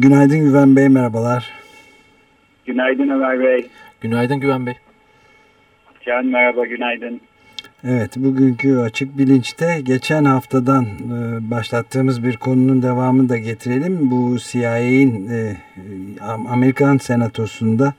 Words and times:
Günaydın 0.00 0.38
Güven 0.38 0.76
Bey, 0.76 0.88
merhabalar. 0.88 1.50
Günaydın 2.66 3.08
Ömer 3.08 3.40
Bey. 3.40 3.66
Günaydın 4.00 4.40
Güven 4.40 4.66
Bey. 4.66 4.74
Can 6.06 6.26
merhaba, 6.26 6.66
günaydın. 6.66 7.20
Evet, 7.84 8.16
bugünkü 8.16 8.76
Açık 8.76 9.18
Bilinç'te 9.18 9.80
geçen 9.82 10.24
haftadan 10.24 10.84
e, 10.84 11.50
başlattığımız 11.50 12.24
bir 12.24 12.36
konunun 12.36 12.82
devamını 12.82 13.28
da 13.28 13.38
getirelim. 13.38 14.10
Bu 14.10 14.36
CIA'in 14.38 15.30
e, 15.30 15.56
Amerikan 16.48 16.96
Senatosu'nda 16.96 17.94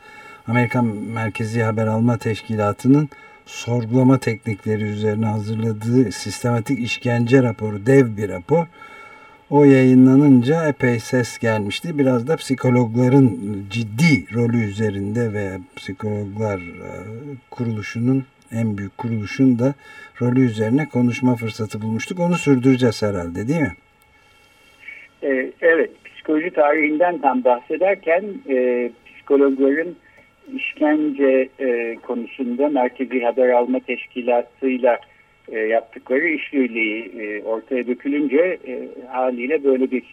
Amerikan 0.47 0.85
Merkezi 0.85 1.61
Haber 1.61 1.87
Alma 1.87 2.17
Teşkilatı'nın 2.17 3.09
sorgulama 3.45 4.17
teknikleri 4.17 4.83
üzerine 4.83 5.25
hazırladığı 5.25 6.11
sistematik 6.11 6.79
işkence 6.79 7.43
raporu, 7.43 7.85
dev 7.85 8.17
bir 8.17 8.29
rapor. 8.29 8.65
O 9.51 9.65
yayınlanınca 9.65 10.67
epey 10.67 10.99
ses 10.99 11.39
gelmişti. 11.39 11.97
Biraz 11.97 12.27
da 12.27 12.35
psikologların 12.35 13.29
ciddi 13.69 14.35
rolü 14.35 14.63
üzerinde 14.63 15.33
ve 15.33 15.47
psikologlar 15.75 16.59
e, 16.59 16.91
kuruluşunun 17.49 18.25
en 18.51 18.77
büyük 18.77 18.97
kuruluşun 18.97 19.59
da 19.59 19.73
rolü 20.21 20.45
üzerine 20.45 20.85
konuşma 20.93 21.35
fırsatı 21.35 21.81
bulmuştuk. 21.81 22.19
Onu 22.19 22.35
sürdüreceğiz 22.35 23.03
herhalde 23.03 23.47
değil 23.47 23.61
mi? 23.61 23.75
E, 25.23 25.51
evet, 25.61 25.91
psikoloji 26.05 26.51
tarihinden 26.51 27.17
tam 27.17 27.43
bahsederken 27.43 28.23
e, 28.49 28.89
psikologların 29.05 29.95
işkence 30.55 31.49
e, 31.59 31.95
konusunda 31.95 32.69
Merkezi 32.69 33.21
Haber 33.21 33.49
Alma 33.49 33.79
Teşkilatı'yla 33.79 34.99
e, 35.51 35.59
yaptıkları 35.59 36.27
işbirliği 36.27 37.11
e, 37.19 37.43
ortaya 37.43 37.87
dökülünce 37.87 38.57
e, 38.67 38.87
haliyle 39.07 39.63
böyle 39.63 39.91
bir 39.91 40.03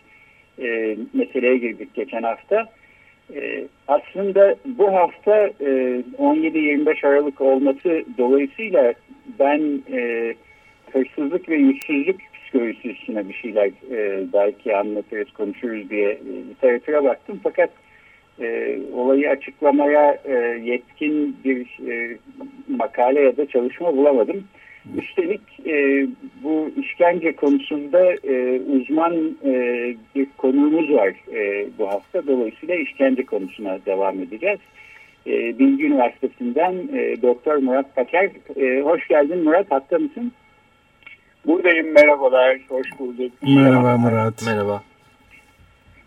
e, 0.58 0.96
meseleye 1.12 1.56
girdik 1.56 1.94
geçen 1.94 2.22
hafta. 2.22 2.66
E, 3.34 3.64
aslında 3.88 4.56
bu 4.64 4.94
hafta 4.94 5.46
e, 5.46 6.02
17-25 6.18 7.06
Aralık 7.06 7.40
olması 7.40 8.04
dolayısıyla 8.18 8.94
ben 9.38 9.82
e, 9.92 10.34
hırsızlık 10.92 11.48
ve 11.48 11.56
yüzsüzlük 11.56 12.20
psikolojisi 12.34 12.88
üstüne 12.90 13.28
bir 13.28 13.34
şeyler 13.34 13.70
e, 13.90 14.24
belki 14.32 14.76
anlatırız, 14.76 15.30
konuşuruz 15.30 15.90
diye 15.90 16.10
e, 16.10 16.18
literatüre 16.50 17.04
baktım. 17.04 17.40
Fakat 17.42 17.70
e, 18.40 18.78
olayı 18.94 19.30
açıklamaya 19.30 20.18
e, 20.24 20.32
yetkin 20.64 21.36
bir 21.44 21.90
e, 21.90 22.18
makale 22.68 23.20
ya 23.20 23.36
da 23.36 23.46
çalışma 23.46 23.96
bulamadım. 23.96 24.44
Üstelik 24.96 25.66
e, 25.66 26.06
bu 26.42 26.70
işkence 26.80 27.36
konusunda 27.36 28.12
e, 28.14 28.60
uzman 28.60 29.36
e, 29.44 29.52
bir 30.14 30.26
konuğumuz 30.36 30.90
var 30.90 31.14
e, 31.34 31.66
bu 31.78 31.88
hafta. 31.88 32.26
Dolayısıyla 32.26 32.74
işkence 32.74 33.24
konusuna 33.24 33.78
devam 33.86 34.22
edeceğiz. 34.22 34.58
E, 35.26 35.58
Bilgi 35.58 35.86
Üniversitesi'nden 35.86 36.72
e, 36.72 37.22
Doktor 37.22 37.56
Murat 37.56 37.96
Paker. 37.96 38.30
E, 38.56 38.80
hoş 38.80 39.08
geldin 39.08 39.44
Murat, 39.44 39.66
hatta 39.70 39.98
mısın? 39.98 40.32
Buradayım, 41.46 41.92
merhabalar, 41.92 42.58
hoş 42.68 42.86
bulduk. 42.98 43.32
Merhaba 43.42 43.96
Murat. 43.96 44.42
Merhaba. 44.46 44.82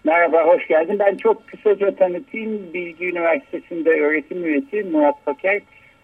Merhaba, 0.04 0.44
hoş 0.48 0.68
geldin. 0.68 1.00
Ben 1.00 1.18
çok 1.18 1.48
kısaca 1.48 1.96
tanıtayım. 1.96 2.74
Bilgi 2.74 3.06
Üniversitesi'nde 3.06 3.90
öğretim 3.90 4.46
üyesi 4.46 4.84
Murat 4.92 5.26
Paker. 5.26 5.62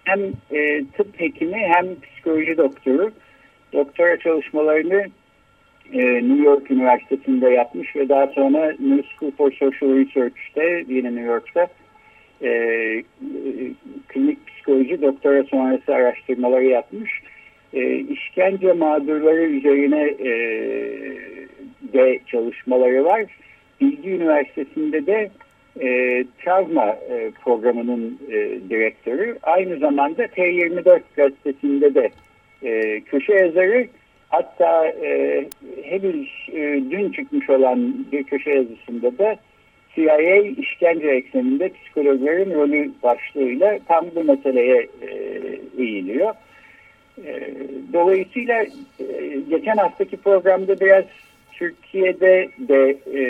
Hem 0.07 0.19
e, 0.51 0.83
tıp 0.97 1.19
hekimi 1.19 1.57
hem 1.57 1.85
psikoloji 2.01 2.57
doktoru. 2.57 3.11
Doktora 3.73 4.19
çalışmalarını 4.19 5.05
e, 5.93 5.99
New 5.99 6.43
York 6.43 6.71
Üniversitesi'nde 6.71 7.49
yapmış 7.49 7.95
ve 7.95 8.09
daha 8.09 8.27
sonra 8.27 8.75
New 8.79 9.03
School 9.03 9.31
for 9.31 9.51
Social 9.51 9.95
Research'te 9.95 10.85
yine 10.87 11.15
New 11.15 11.25
York'ta 11.25 11.67
e, 12.41 12.49
klinik 14.07 14.47
psikoloji 14.47 15.01
doktora 15.01 15.43
sonrası 15.43 15.95
araştırmaları 15.95 16.65
yapmış. 16.65 17.11
E, 17.73 17.95
işkence 17.95 18.73
mağdurları 18.73 19.43
üzerine 19.43 20.01
e, 20.03 20.31
de 21.93 22.19
çalışmaları 22.27 23.05
var 23.05 23.25
Bilgi 23.81 24.09
Üniversitesi'nde 24.09 25.05
de 25.05 25.29
e, 25.81 26.23
travma 26.43 26.85
e, 26.85 27.31
programının 27.43 28.19
e, 28.29 28.35
direktörü. 28.69 29.37
Aynı 29.43 29.77
zamanda 29.77 30.25
T24 30.25 31.01
gazetesinde 31.15 31.95
de 31.95 32.09
e, 32.63 33.01
köşe 33.01 33.33
yazarı. 33.33 33.87
Hatta 34.29 34.85
e, 34.87 35.45
henüz 35.83 36.49
e, 36.53 36.81
dün 36.91 37.11
çıkmış 37.11 37.49
olan 37.49 38.05
bir 38.11 38.23
köşe 38.23 38.51
yazısında 38.51 39.17
da 39.17 39.35
CIA 39.95 40.37
işkence 40.37 41.07
ekseninde 41.07 41.69
psikologların 41.69 42.51
rolü 42.51 42.91
başlığıyla 43.03 43.79
tam 43.87 44.05
bu 44.15 44.23
meseleye 44.23 44.87
e, 45.01 45.09
eğiliyor. 45.77 46.33
E, 47.25 47.53
dolayısıyla 47.93 48.63
e, 48.99 49.39
geçen 49.49 49.77
haftaki 49.77 50.17
programda 50.17 50.79
biraz 50.79 51.03
Türkiye'de 51.51 52.49
de 52.59 52.97
e, 53.13 53.21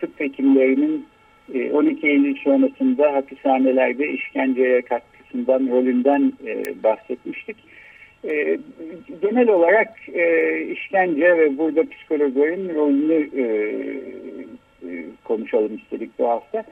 tıp 0.00 0.20
hekimlerinin 0.20 1.06
12 1.72 2.06
Eylül 2.06 2.36
sonrasında 2.36 3.12
hapishanelerde 3.12 4.08
işkenceye 4.08 4.82
katkısından, 4.82 5.68
rolünden 5.70 6.32
e, 6.46 6.82
bahsetmiştik. 6.82 7.56
E, 8.24 8.58
genel 9.22 9.48
olarak 9.48 9.88
e, 10.14 10.60
işkence 10.60 11.38
ve 11.38 11.58
burada 11.58 11.82
psikologların 11.90 12.74
rolünü 12.74 13.30
e, 13.36 13.44
e, 14.88 15.04
konuşalım 15.24 15.76
istedik 15.76 16.10
bu 16.18 16.28
hafta. 16.28 16.64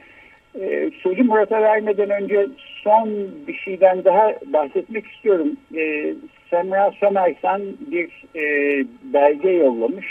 E, 0.60 0.90
sözü 1.02 1.22
Murat'a 1.22 1.62
vermeden 1.62 2.10
önce 2.10 2.46
son 2.82 3.08
bir 3.46 3.54
şeyden 3.54 4.04
daha 4.04 4.32
bahsetmek 4.46 5.06
istiyorum. 5.06 5.56
E, 5.76 6.14
Semra 6.50 6.90
Somersan 7.00 7.62
bir 7.80 8.24
e, 8.36 8.44
belge 9.02 9.50
yollamış 9.50 10.06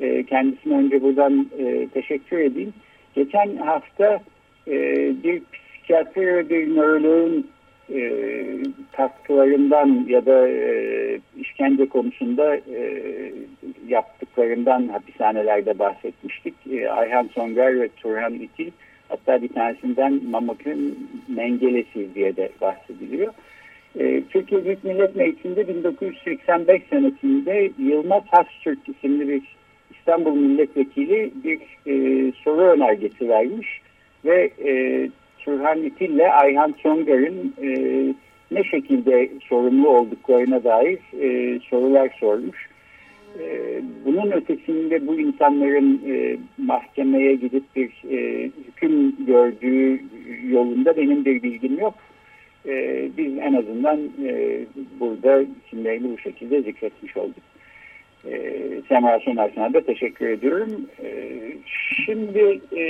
e, 0.00 0.22
kendisine 0.22 0.76
önce 0.76 1.02
buradan 1.02 1.50
e, 1.58 1.88
teşekkür 1.88 2.38
edeyim. 2.38 2.72
Geçen 3.14 3.56
hafta 3.56 4.20
e, 4.68 4.74
bir 5.24 5.42
psikiyatri 5.52 6.26
ve 6.26 6.48
bir 6.48 6.76
nöroloğun 6.76 7.50
e, 7.94 8.12
katkılarından 8.92 10.06
ya 10.08 10.26
da 10.26 10.48
e, 10.48 11.20
işkence 11.38 11.88
konusunda 11.88 12.56
e, 12.56 13.02
yaptıklarından 13.88 14.88
hapishanelerde 14.88 15.78
bahsetmiştik. 15.78 16.54
E, 16.72 16.90
Ayhan 16.90 17.30
Songar 17.34 17.80
ve 17.80 17.88
Turhan 17.88 18.34
İtil 18.34 18.70
hatta 19.08 19.42
bir 19.42 19.48
tanesinden 19.48 20.20
Mamak'ın 20.30 21.08
Mengelesi 21.28 22.14
diye 22.14 22.36
de 22.36 22.50
bahsediliyor. 22.60 23.32
E, 23.98 24.22
Türkiye 24.30 24.64
Büyük 24.64 24.84
Millet 24.84 25.16
Meclisi'nde 25.16 25.68
1985 25.68 26.82
senesinde 26.90 27.70
Yılmaz 27.78 28.22
Hastürk 28.30 28.78
isimli 28.88 29.28
bir 29.28 29.42
İstanbul 30.00 30.36
Milletvekili 30.36 31.30
bir 31.44 31.60
e, 31.86 32.32
soru 32.44 32.60
önergesi 32.60 33.28
vermiş 33.28 33.80
ve 34.24 34.50
e, 34.64 35.08
Turhan 35.38 35.78
ile 36.00 36.32
Ayhan 36.32 36.74
Çongar'ın 36.82 37.54
e, 37.62 37.70
ne 38.50 38.64
şekilde 38.64 39.30
sorumlu 39.48 39.88
olduklarına 39.88 40.64
dair 40.64 40.98
e, 41.20 41.60
sorular 41.60 42.16
sormuş. 42.20 42.68
E, 43.40 43.82
bunun 44.04 44.30
ötesinde 44.30 45.06
bu 45.06 45.20
insanların 45.20 46.02
e, 46.08 46.36
mahkemeye 46.58 47.34
gidip 47.34 47.64
bir 47.76 47.90
e, 48.10 48.50
hüküm 48.68 49.26
gördüğü 49.26 50.00
yolunda 50.50 50.96
benim 50.96 51.24
bir 51.24 51.42
bilgim 51.42 51.78
yok. 51.78 51.94
E, 52.66 53.08
biz 53.16 53.38
en 53.38 53.52
azından 53.52 54.00
e, 54.26 54.60
burada 55.00 55.44
isimlerini 55.66 56.12
bu 56.12 56.18
şekilde 56.18 56.62
zikretmiş 56.62 57.16
olduk. 57.16 57.42
E, 58.24 58.60
Semra 58.88 59.20
Sonersen'e 59.20 59.74
de 59.74 59.80
teşekkür 59.80 60.28
ediyorum. 60.28 60.88
E, 61.02 61.38
şimdi 62.06 62.60
e, 62.76 62.84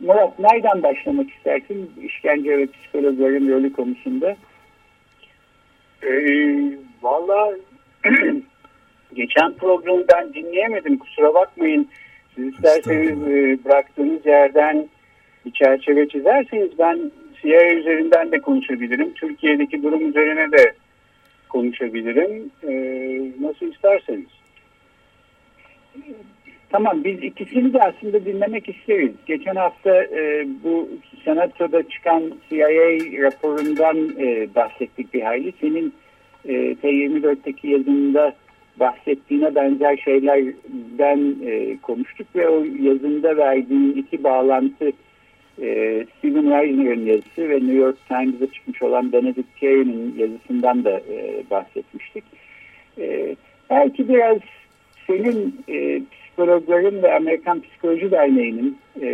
Murat 0.00 0.38
nereden 0.38 0.82
başlamak 0.82 1.30
istersin 1.30 1.90
işkence 2.02 2.58
ve 2.58 2.66
psikologların 2.66 3.48
rolü 3.48 3.72
konusunda? 3.72 4.36
E, 6.02 6.12
Valla 7.02 7.54
geçen 9.14 9.52
programı 9.52 10.04
ben 10.14 10.34
dinleyemedim 10.34 10.98
kusura 10.98 11.34
bakmayın. 11.34 11.88
Siz 12.34 12.54
isterseniz 12.54 13.22
e, 13.22 13.64
bıraktığınız 13.64 14.26
yerden 14.26 14.88
bir 15.46 15.52
çerçeve 15.52 16.08
çizerseniz 16.08 16.78
ben 16.78 17.10
CIA 17.42 17.74
üzerinden 17.74 18.32
de 18.32 18.40
konuşabilirim. 18.40 19.14
Türkiye'deki 19.14 19.82
durum 19.82 20.08
üzerine 20.08 20.52
de 20.52 20.72
konuşabilirim. 21.48 22.50
E, 22.68 22.72
nasıl 23.40 23.72
isterseniz. 23.72 24.37
Tamam 26.70 27.04
biz 27.04 27.22
ikisini 27.22 27.72
de 27.72 27.78
aslında 27.82 28.24
dinlemek 28.24 28.68
isteriz. 28.68 29.12
Geçen 29.26 29.54
hafta 29.54 30.04
e, 30.04 30.46
bu 30.64 30.88
senatoda 31.24 31.88
çıkan 31.88 32.22
CIA 32.50 33.22
raporundan 33.22 33.96
e, 34.18 34.54
bahsettik 34.54 35.14
bir 35.14 35.22
hayli. 35.22 35.52
Senin 35.60 35.94
e, 36.44 36.52
T24'teki 36.52 37.68
yazında 37.68 38.34
bahsettiğine 38.80 39.54
benzer 39.54 39.96
şeylerden 39.96 41.36
e, 41.46 41.76
konuştuk 41.82 42.26
ve 42.36 42.48
o 42.48 42.64
yazında 42.80 43.36
verdiğin 43.36 43.92
iki 43.92 44.24
bağlantı 44.24 44.92
e, 45.62 46.06
Stephen 46.18 46.60
Reisner'ın 46.60 47.06
yazısı 47.06 47.48
ve 47.48 47.54
New 47.54 47.74
York 47.74 47.96
Times'da 48.08 48.52
çıkmış 48.52 48.82
olan 48.82 49.12
Benedict 49.12 49.60
Carey'nin 49.60 50.14
yazısından 50.18 50.84
da 50.84 51.00
e, 51.10 51.42
bahsetmiştik. 51.50 52.24
E, 52.98 53.36
belki 53.70 54.08
biraz 54.08 54.38
senin 55.08 55.64
e, 55.68 56.02
psikologların 56.12 57.02
ve 57.02 57.14
Amerikan 57.14 57.60
Psikoloji 57.60 58.10
Derneği'nin 58.10 58.78
e, 59.02 59.08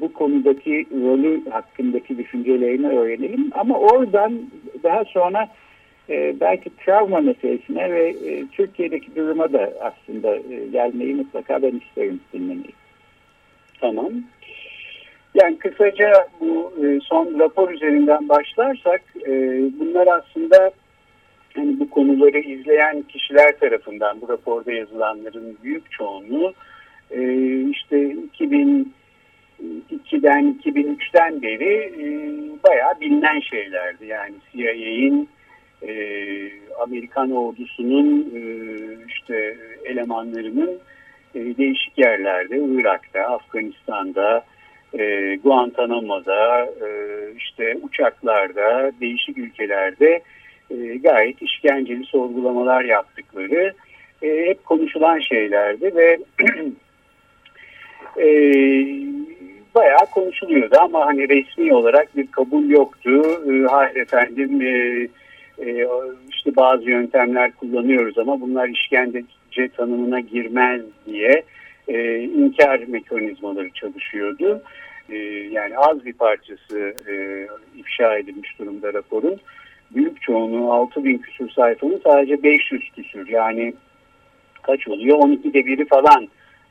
bu 0.00 0.12
konudaki 0.12 0.86
rolü 0.92 1.50
hakkındaki 1.50 2.18
düşüncelerini 2.18 2.88
öğrenelim. 2.88 3.50
Ama 3.52 3.78
oradan 3.78 4.40
daha 4.82 5.04
sonra 5.04 5.48
e, 6.08 6.40
belki 6.40 6.70
travma 6.84 7.20
meselesine 7.20 7.92
ve 7.92 8.08
e, 8.08 8.46
Türkiye'deki 8.46 9.16
duruma 9.16 9.52
da 9.52 9.72
aslında 9.80 10.36
e, 10.36 10.66
gelmeyi 10.72 11.14
mutlaka 11.14 11.62
ben 11.62 11.80
isterim 11.88 12.20
dinlemeyi. 12.32 12.74
Tamam. 13.80 14.12
Yani 15.34 15.58
kısaca 15.58 16.28
bu 16.40 16.72
e, 16.84 17.00
son 17.00 17.38
rapor 17.38 17.70
üzerinden 17.70 18.28
başlarsak 18.28 19.02
e, 19.26 19.32
bunlar 19.80 20.06
aslında 20.06 20.70
yani 21.56 21.80
bu 21.80 21.90
konuları 21.90 22.38
izleyen 22.38 23.02
kişiler 23.02 23.58
tarafından 23.58 24.20
bu 24.20 24.28
raporda 24.28 24.72
yazılanların 24.72 25.58
büyük 25.62 25.90
çoğunluğu 25.90 26.54
e, 27.10 27.20
işte 27.70 28.16
2002'den 28.38 30.60
2003'ten 30.64 31.42
beri 31.42 31.74
e, 31.74 32.04
bayağı 32.64 33.00
bilinen 33.00 33.40
şeylerdi. 33.40 34.06
Yani 34.06 34.34
CIA'in 34.52 35.28
e, 35.82 35.92
Amerikan 36.82 37.30
ordusunun 37.30 38.32
e, 38.34 38.40
işte 39.08 39.56
elemanlarının 39.84 40.78
e, 41.34 41.56
değişik 41.56 41.98
yerlerde, 41.98 42.58
Irak'ta, 42.58 43.20
Afganistan'da, 43.20 44.44
e, 44.98 45.36
Guantanamo'da, 45.36 46.64
e, 46.64 46.88
işte 47.36 47.76
uçaklarda, 47.82 48.92
değişik 49.00 49.38
ülkelerde 49.38 50.22
e, 50.70 50.96
gayet 50.96 51.42
işkenceli 51.42 52.04
sorgulamalar 52.04 52.84
yaptıkları 52.84 53.74
e, 54.22 54.46
hep 54.46 54.64
konuşulan 54.64 55.18
şeylerdi 55.18 55.96
ve 55.96 56.18
e, 58.22 58.26
bayağı 59.74 60.06
konuşuluyordu 60.10 60.76
ama 60.80 61.06
hani 61.06 61.28
resmi 61.28 61.74
olarak 61.74 62.16
bir 62.16 62.26
kabul 62.26 62.68
yoktu. 62.68 63.22
E, 63.52 63.66
hayır 63.70 63.96
efendim 63.96 64.62
e, 64.62 65.08
işte 66.30 66.56
bazı 66.56 66.90
yöntemler 66.90 67.52
kullanıyoruz 67.52 68.18
ama 68.18 68.40
bunlar 68.40 68.68
işkence 68.68 69.22
tanımına 69.76 70.20
girmez 70.20 70.82
diye 71.06 71.42
inkar 72.22 72.80
mekanizmaları 72.88 73.70
çalışıyordu. 73.70 74.62
Yani 75.50 75.78
az 75.78 76.04
bir 76.04 76.12
parçası 76.12 76.94
ifşa 77.76 78.18
edilmiş 78.18 78.58
durumda 78.58 78.92
raporun 78.92 79.40
büyük 79.94 80.22
çoğunluğu 80.22 80.72
6000 80.72 81.18
küsur 81.18 81.50
sayfanın 81.50 82.00
sadece 82.04 82.42
500 82.42 82.90
küsur 82.96 83.28
yani 83.28 83.74
kaç 84.62 84.88
oluyor 84.88 85.18
12'de 85.18 85.66
biri 85.66 85.84
falan 85.84 86.28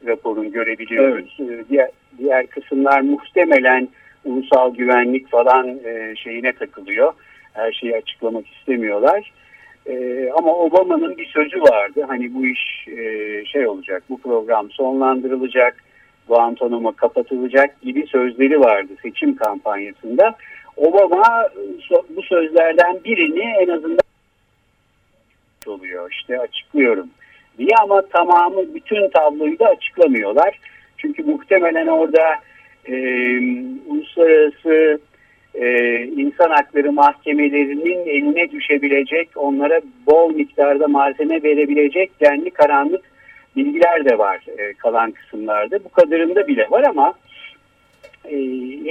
raporun 0.07 0.51
görebiliyoruz. 0.51 1.37
Evet. 1.39 1.51
Ee, 1.51 1.63
diğer, 1.69 1.89
diğer 2.17 2.47
kısımlar 2.47 3.01
muhtemelen 3.01 3.89
ulusal 4.25 4.75
güvenlik 4.75 5.29
falan 5.29 5.67
e, 5.85 6.15
şeyine 6.15 6.51
takılıyor. 6.51 7.13
Her 7.53 7.71
şeyi 7.71 7.95
açıklamak 7.95 8.47
istemiyorlar. 8.47 9.31
E, 9.85 10.29
ama 10.37 10.53
Obama'nın 10.53 11.17
bir 11.17 11.25
sözü 11.25 11.61
vardı. 11.61 12.05
Hani 12.07 12.33
bu 12.33 12.45
iş 12.45 12.87
e, 12.87 13.45
şey 13.45 13.67
olacak, 13.67 14.03
bu 14.09 14.21
program 14.21 14.71
sonlandırılacak, 14.71 15.83
Guantanamo 16.27 16.91
kapatılacak 16.91 17.81
gibi 17.81 18.07
sözleri 18.07 18.59
vardı 18.59 18.91
seçim 19.01 19.35
kampanyasında. 19.35 20.35
Obama 20.79 21.49
bu 22.09 22.21
sözlerden 22.21 22.99
birini 23.05 23.53
en 23.59 23.67
azından 23.67 23.99
oluyor 25.67 26.11
işte 26.11 26.39
açıklıyorum 26.39 27.07
diye 27.57 27.69
ama 27.81 28.01
tamamı 28.01 28.75
bütün 28.75 29.09
tabloyu 29.09 29.59
da 29.59 29.65
açıklamıyorlar. 29.65 30.59
Çünkü 30.97 31.23
muhtemelen 31.23 31.87
orada 31.87 32.35
e, 32.85 32.93
uluslararası 33.87 34.99
e, 35.55 35.97
insan 36.03 36.49
hakları 36.49 36.91
mahkemelerinin 36.91 38.07
eline 38.07 38.51
düşebilecek, 38.51 39.29
onlara 39.35 39.81
bol 40.05 40.35
miktarda 40.35 40.87
malzeme 40.87 41.43
verebilecek 41.43 42.21
denli 42.21 42.51
karanlık 42.51 43.01
bilgiler 43.55 44.05
de 44.05 44.17
var 44.17 44.45
e, 44.57 44.73
kalan 44.73 45.11
kısımlarda. 45.11 45.83
Bu 45.83 45.89
kadarında 45.89 46.47
bile 46.47 46.67
var 46.69 46.83
ama 46.83 47.13
e, 48.29 48.35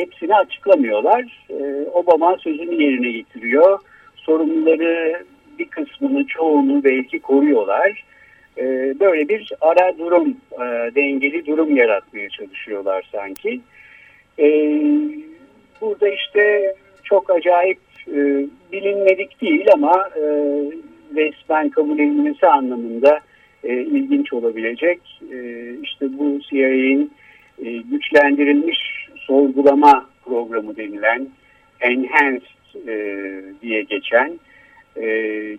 hepsini 0.00 0.35
açıklamıyorlar. 0.35 1.46
E, 1.50 1.88
Obama 1.93 2.37
sözünü 2.37 2.82
yerine 2.82 3.11
getiriyor. 3.12 3.81
Sorumluları 4.17 5.23
bir 5.58 5.69
kısmını, 5.69 6.26
çoğunu 6.26 6.85
belki 6.85 7.20
koruyorlar. 7.20 8.05
E, 8.58 8.64
böyle 9.00 9.29
bir 9.29 9.52
ara 9.61 9.99
durum, 9.99 10.37
dengeli 10.94 11.46
durum 11.46 11.76
yaratmaya 11.76 12.29
çalışıyorlar 12.29 13.08
sanki. 13.12 13.61
Burada 15.81 16.09
işte 16.09 16.75
çok 17.04 17.30
acayip 17.30 17.78
bilinmedik 18.73 19.40
değil 19.40 19.66
ama 19.73 20.09
e, 20.16 20.23
resmen 21.16 21.68
kabul 21.68 21.99
edilmesi 21.99 22.47
anlamında 22.47 23.21
ilginç 23.64 24.33
olabilecek. 24.33 25.00
İşte 25.83 26.07
bu 26.18 26.40
CIA'nin 26.50 27.12
güçlendirilmiş 27.90 28.88
sorgulama 29.28 30.06
programı 30.25 30.76
denilen 30.76 31.28
enhanced 31.80 32.88
e, 32.88 32.94
diye 33.62 33.82
geçen 33.82 34.38
e, 34.97 35.06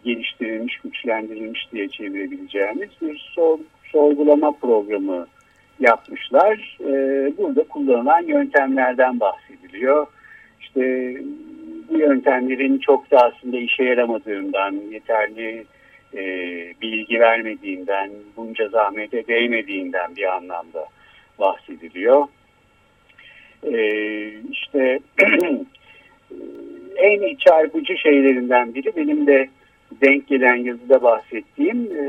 geliştirilmiş, 0.05 0.77
güçlendirilmiş 0.77 1.67
diye 1.71 1.87
çevirebileceğimiz 1.87 2.89
bir 3.01 3.31
sor, 3.35 3.59
sorgulama 3.91 4.51
programı 4.51 5.27
yapmışlar. 5.79 6.77
E, 6.81 6.93
burada 7.37 7.63
kullanılan 7.63 8.23
yöntemlerden 8.23 9.19
bahsediliyor. 9.19 10.07
İşte 10.61 11.15
bu 11.89 11.97
yöntemlerin 11.97 12.77
çok 12.77 13.11
da 13.11 13.17
aslında 13.17 13.57
işe 13.57 13.83
yaramadığından, 13.83 14.75
yeterli 14.91 15.65
e, 16.13 16.23
bilgi 16.81 17.19
vermediğinden, 17.19 18.09
bunca 18.37 18.67
zahmete 18.67 19.27
değmediğinden 19.27 20.15
bir 20.15 20.35
anlamda 20.35 20.85
bahsediliyor. 21.39 22.27
E, 23.63 23.81
işte 24.51 24.99
en 26.97 27.35
çarpıcı 27.35 27.97
şeylerinden 27.97 28.73
biri 28.73 28.95
benim 28.95 29.27
de 29.27 29.49
denk 30.01 30.27
gelen 30.27 30.55
yazıda 30.55 31.01
bahsettiğim 31.03 31.89
e, 31.97 32.05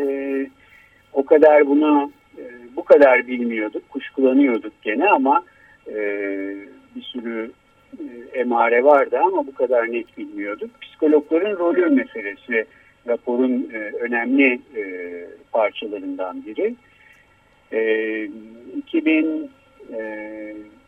o 1.12 1.24
kadar 1.24 1.66
bunu 1.66 2.12
e, 2.38 2.42
bu 2.76 2.84
kadar 2.84 3.26
bilmiyorduk, 3.26 3.88
kuşkulanıyorduk 3.88 4.72
gene 4.82 5.08
ama 5.08 5.44
e, 5.88 5.94
bir 6.96 7.02
sürü 7.02 7.50
emare 8.32 8.84
vardı 8.84 9.18
ama 9.18 9.46
bu 9.46 9.54
kadar 9.54 9.92
net 9.92 10.18
bilmiyorduk. 10.18 10.70
Psikologların 10.80 11.58
rolü 11.58 11.86
meselesi 11.86 12.64
raporun 13.08 13.70
önemli 14.00 14.60
parçalarından 15.52 16.44
biri. 16.46 16.74
E, 17.72 18.28
2000 18.76 19.50
e, 19.92 20.00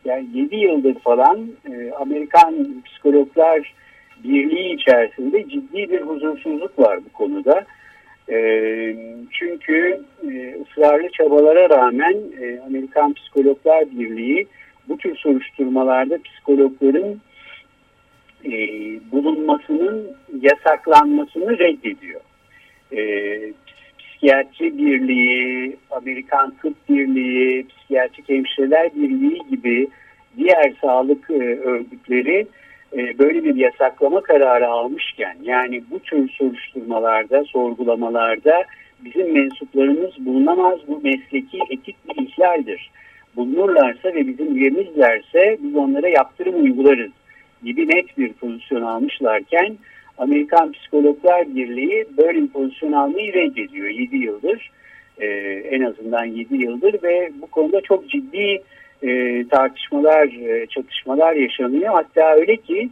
yani 0.05 0.27
7 0.33 0.55
yıldır 0.55 0.99
falan 0.99 1.47
e, 1.71 1.91
Amerikan 1.91 2.81
Psikologlar 2.85 3.73
Birliği 4.23 4.73
içerisinde 4.73 5.49
ciddi 5.49 5.91
bir 5.91 6.01
huzursuzluk 6.01 6.79
var 6.79 6.99
bu 7.05 7.13
konuda. 7.13 7.65
E, 8.29 8.37
çünkü 9.31 9.99
e, 10.31 10.55
ısrarlı 10.61 11.09
çabalara 11.09 11.69
rağmen 11.69 12.17
e, 12.41 12.59
Amerikan 12.59 13.13
Psikologlar 13.13 13.91
Birliği 13.91 14.47
bu 14.89 14.97
tür 14.97 15.15
soruşturmalarda 15.15 16.17
psikologların 16.23 17.21
e, 18.45 18.51
bulunmasının 19.11 20.07
yasaklanmasını 20.41 21.59
reddediyor. 21.59 22.21
E, 22.91 22.99
Psikiyatri 24.23 24.77
Birliği, 24.77 25.77
Amerikan 25.91 26.53
Tıp 26.61 26.89
Birliği, 26.89 27.67
Psikiyatrik 27.67 28.29
Hemşireler 28.29 28.95
Birliği 28.95 29.39
gibi 29.49 29.87
diğer 30.37 30.73
sağlık 30.81 31.29
e, 31.29 31.59
örgütleri 31.59 32.47
e, 32.97 33.19
böyle 33.19 33.43
bir 33.43 33.55
yasaklama 33.55 34.21
kararı 34.21 34.67
almışken 34.67 35.37
yani 35.41 35.83
bu 35.91 35.99
tür 35.99 36.29
soruşturmalarda, 36.29 37.43
sorgulamalarda 37.43 38.63
bizim 39.05 39.33
mensuplarımız 39.33 40.25
bulunamaz 40.25 40.79
bu 40.87 41.01
mesleki 41.03 41.59
etik 41.69 41.95
bir 42.09 42.27
ihlaldir. 42.27 42.91
Bulunurlarsa 43.35 44.09
ve 44.09 44.27
bizim 44.27 44.57
üyemizlerse 44.57 45.57
biz 45.63 45.75
onlara 45.75 46.09
yaptırım 46.09 46.63
uygularız 46.63 47.11
gibi 47.63 47.87
net 47.87 48.17
bir 48.17 48.33
pozisyon 48.33 48.81
almışlarken 48.81 49.77
Amerikan 50.17 50.71
Psikologlar 50.71 51.55
Birliği 51.55 52.05
bir 52.17 52.47
pozisyon 52.47 52.91
almayı 52.91 53.33
reddediyor 53.33 53.89
7 53.89 54.17
yıldır. 54.17 54.71
Ee, 55.17 55.27
en 55.71 55.81
azından 55.81 56.25
7 56.25 56.55
yıldır 56.55 57.03
ve 57.03 57.31
bu 57.41 57.47
konuda 57.47 57.81
çok 57.81 58.09
ciddi 58.09 58.61
e, 59.03 59.43
tartışmalar, 59.47 60.27
e, 60.27 60.67
çatışmalar 60.67 61.33
yaşanıyor. 61.33 61.93
Hatta 61.93 62.35
öyle 62.35 62.55
ki 62.55 62.89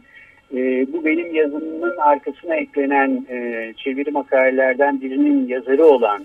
e, 0.54 0.86
bu 0.92 1.04
benim 1.04 1.34
yazımın 1.34 1.96
arkasına 1.96 2.56
eklenen 2.56 3.26
e, 3.30 3.72
çeviri 3.76 4.10
makalelerden 4.10 5.00
birinin 5.00 5.48
yazarı 5.48 5.86
olan 5.86 6.24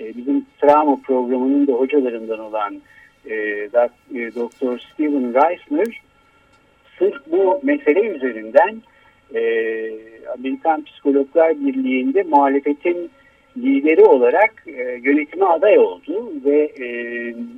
e, 0.00 0.16
bizim 0.16 0.46
travma 0.60 1.00
programının 1.06 1.66
da 1.66 1.72
hocalarından 1.72 2.38
olan 2.38 2.74
e, 3.30 3.34
e, 3.34 4.34
Doktor 4.34 4.78
Steven 4.78 5.34
Reisner 5.34 6.00
sırf 6.98 7.14
bu 7.30 7.60
mesele 7.62 8.00
üzerinden 8.00 8.82
e, 9.34 9.40
Amerikan 10.38 10.84
Psikologlar 10.84 11.60
Birliği'nde 11.60 12.22
muhalefetin 12.22 13.10
lideri 13.56 14.02
olarak 14.02 14.54
e, 14.66 15.00
yönetime 15.02 15.44
aday 15.44 15.78
oldu 15.78 16.32
ve 16.44 16.58
e, 16.58 16.86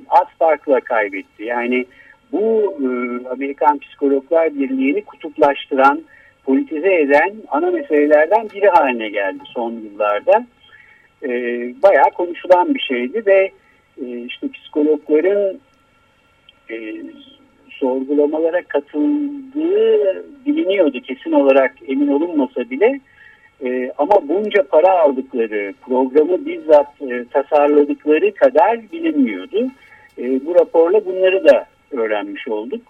az 0.09 0.27
farkla 0.39 0.79
kaybetti. 0.79 1.43
Yani 1.43 1.85
bu 2.31 2.73
e, 2.81 2.87
Amerikan 3.29 3.79
Psikologlar 3.79 4.55
Birliği'ni 4.55 5.01
kutuplaştıran, 5.05 6.01
politize 6.45 6.95
eden 6.95 7.33
ana 7.47 7.71
meselelerden 7.71 8.49
biri 8.49 8.67
haline 8.67 9.09
geldi 9.09 9.43
son 9.45 9.71
yıllarda. 9.71 10.45
E, 11.23 11.29
bayağı 11.83 12.11
konuşulan 12.11 12.75
bir 12.75 12.79
şeydi 12.79 13.25
ve 13.25 13.51
e, 14.01 14.19
işte 14.19 14.47
psikologların 14.51 15.59
e, 16.69 16.75
sorgulamalara 17.79 18.61
katıldığı 18.61 20.25
biliniyordu 20.45 21.01
kesin 21.01 21.31
olarak 21.31 21.75
emin 21.87 22.07
olunmasa 22.07 22.69
bile. 22.69 22.99
E, 23.65 23.91
ama 23.97 24.27
bunca 24.27 24.63
para 24.63 24.99
aldıkları, 24.99 25.73
programı 25.81 26.45
bizzat 26.45 27.01
e, 27.01 27.25
tasarladıkları 27.31 28.33
kadar 28.33 28.91
bilinmiyordu. 28.91 29.67
E, 30.17 30.45
bu 30.45 30.55
raporla 30.55 31.05
bunları 31.05 31.45
da 31.45 31.65
öğrenmiş 31.91 32.47
olduk. 32.47 32.81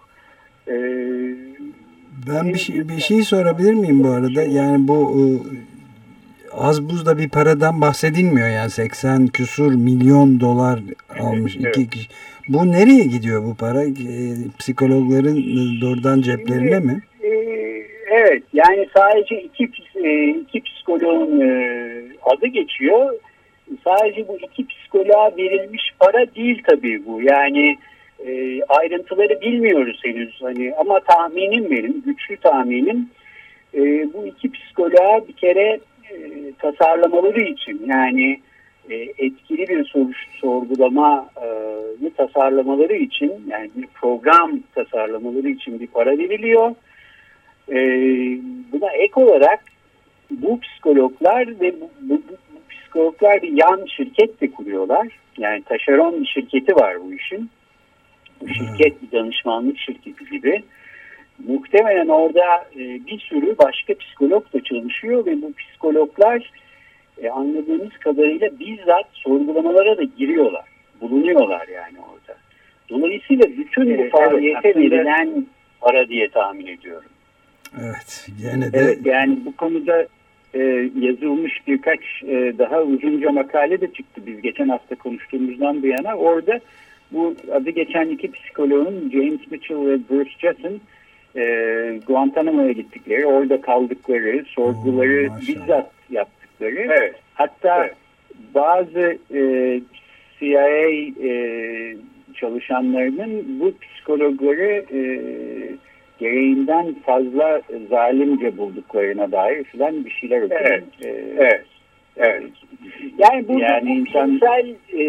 E, 0.67 0.73
ben 2.27 2.47
bir 2.53 2.59
şey, 2.59 2.89
bir 2.89 2.99
şey 2.99 3.21
sorabilir 3.23 3.73
miyim 3.73 4.03
bu 4.03 4.09
arada? 4.09 4.43
Yani 4.43 4.87
bu 4.87 5.15
e, 5.17 5.23
az 6.51 6.89
buzda 6.89 7.17
bir 7.17 7.29
paradan 7.29 7.81
bahsedilmiyor 7.81 8.47
yani 8.47 8.69
80 8.69 9.27
küsur 9.27 9.73
milyon 9.73 10.39
dolar 10.39 10.79
almış 11.19 11.57
evet, 11.61 11.77
iki 11.77 11.89
kişi. 11.89 12.09
Bu 12.49 12.71
nereye 12.71 13.03
gidiyor 13.03 13.43
bu 13.43 13.55
para? 13.55 13.83
E, 13.83 14.15
psikologların 14.59 15.35
doğrudan 15.81 16.21
ceplerine 16.21 16.79
mi? 16.79 17.01
E, 17.23 17.29
evet 18.11 18.43
yani 18.53 18.87
sadece 18.97 19.41
iki, 19.41 19.63
iki 20.41 20.61
psikoloğun 20.61 21.41
adı 22.21 22.47
geçiyor. 22.47 23.13
Sadece 23.83 24.27
bu 24.27 24.37
iki 24.37 24.67
psikoloğa 24.67 25.37
verilmiş 25.37 25.91
para 25.99 26.35
değil 26.35 26.61
tabii 26.65 27.05
bu. 27.05 27.21
Yani 27.21 27.77
e, 28.25 28.61
ayrıntıları 28.63 29.41
bilmiyoruz 29.41 29.99
henüz 30.03 30.41
hani 30.41 30.73
ama 30.79 30.99
tahminim 30.99 31.71
benim 31.71 32.01
güçlü 32.05 32.37
tahminim 32.37 33.09
e, 33.73 33.79
bu 34.13 34.27
iki 34.27 34.51
psikoloğa 34.51 35.27
bir 35.27 35.33
kere 35.33 35.79
e, 36.11 36.15
tasarlamaları 36.59 37.41
için 37.41 37.81
yani 37.87 38.39
e, 38.89 38.95
etkili 38.95 39.67
bir 39.67 39.85
soruş 39.85 40.17
sorgulama 40.41 41.29
e, 41.41 42.09
tasarlamaları 42.17 42.95
için 42.95 43.33
yani 43.47 43.69
bir 43.75 43.87
program 43.87 44.59
tasarlamaları 44.75 45.49
için 45.49 45.79
bir 45.79 45.87
para 45.87 46.17
veriliyor. 46.17 46.75
E, 47.69 47.77
buna 48.71 48.91
ek 48.91 49.13
olarak 49.15 49.59
bu 50.31 50.59
psikologlar 50.59 51.47
ve 51.47 51.81
bu, 51.81 51.89
bu, 52.01 52.13
bu 52.13 52.59
psikologlar 52.69 53.41
bir 53.41 53.51
yan 53.51 53.85
şirket 53.85 54.41
de 54.41 54.51
kuruyorlar. 54.51 55.07
Yani 55.37 55.63
taşeron 55.63 56.21
bir 56.21 56.25
şirketi 56.25 56.75
var 56.75 57.01
bu 57.01 57.13
işin 57.13 57.49
şirket 58.45 59.01
bir 59.01 59.17
danışmanlık 59.17 59.79
şirketi 59.79 60.25
gibi. 60.25 60.63
Muhtemelen 61.47 62.07
orada 62.07 62.67
e, 62.75 62.79
bir 62.79 63.19
sürü 63.19 63.57
başka 63.57 63.93
psikolog 63.93 64.53
da 64.53 64.63
çalışıyor 64.63 65.25
ve 65.25 65.41
bu 65.41 65.53
psikologlar 65.53 66.51
e, 67.21 67.29
anladığımız 67.29 67.97
kadarıyla 67.99 68.49
bizzat 68.59 69.05
sorgulamalara 69.13 69.97
da 69.97 70.03
giriyorlar. 70.03 70.65
Bulunuyorlar 71.01 71.67
yani 71.67 71.97
orada. 71.99 72.39
Dolayısıyla 72.89 73.45
bütün 73.57 73.97
bu 73.97 74.09
faaliyete 74.09 74.69
evet, 74.69 74.75
verilen 74.75 75.45
para 75.81 76.07
diye 76.07 76.29
tahmin 76.29 76.67
ediyorum. 76.67 77.09
Evet. 77.81 78.27
Yine 78.37 78.73
de... 78.73 78.77
Evet 78.77 79.05
yani 79.05 79.37
bu 79.45 79.55
konuda 79.55 80.07
e, 80.53 80.89
yazılmış 80.99 81.67
birkaç 81.67 81.99
e, 82.23 82.53
daha 82.57 82.81
uzunca 82.81 83.31
makale 83.31 83.81
de 83.81 83.93
çıktı 83.93 84.21
biz 84.25 84.41
geçen 84.41 84.69
hafta 84.69 84.95
konuştuğumuzdan 84.95 85.83
bu 85.83 85.87
yana. 85.87 86.15
Orada 86.15 86.59
bu 87.11 87.35
adı 87.51 87.69
geçen 87.69 88.09
iki 88.09 88.31
psikoloğun 88.31 89.09
James 89.13 89.51
Mitchell 89.51 89.85
ve 89.85 89.99
Bruce 90.09 90.31
Jessen 90.39 90.79
e, 91.35 91.99
Guantanamo'ya 92.07 92.71
gittikleri, 92.71 93.25
orada 93.25 93.61
kaldıkları, 93.61 94.45
sorguları 94.47 95.29
oh, 95.31 95.47
bizzat 95.47 95.91
yaptıkları. 96.61 96.99
Evet. 96.99 97.15
Hatta 97.33 97.85
evet. 97.85 97.95
bazı 98.55 99.17
e, 99.33 99.81
CIA 100.39 100.89
e, 101.23 101.95
çalışanlarının 102.33 103.59
bu 103.59 103.73
psikologları 103.81 104.85
e, 104.93 105.01
gereğinden 106.19 106.95
fazla 107.05 107.61
zalimce 107.89 108.57
bulduklarına 108.57 109.31
dair 109.31 109.63
filan 109.63 110.05
bir 110.05 110.11
şeyler 110.11 110.41
okudum. 110.41 110.57
Evet. 110.61 110.83
Ee, 111.03 111.07
evet. 111.37 111.65
Evet. 112.17 112.43
Yani 113.17 113.47
bu 113.47 113.59
yani 113.59 113.91
insan... 113.91 114.39
e, 114.93 115.05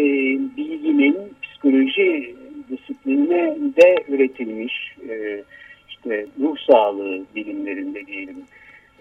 bilginin 0.57 1.17
psikoloji 1.41 2.35
disiplininde 2.69 3.95
üretilmiş 4.07 4.95
e, 5.09 5.43
işte 5.89 6.25
ruh 6.41 6.57
sağlığı 6.67 7.21
bilimlerinde 7.35 8.05
diyelim 8.07 8.37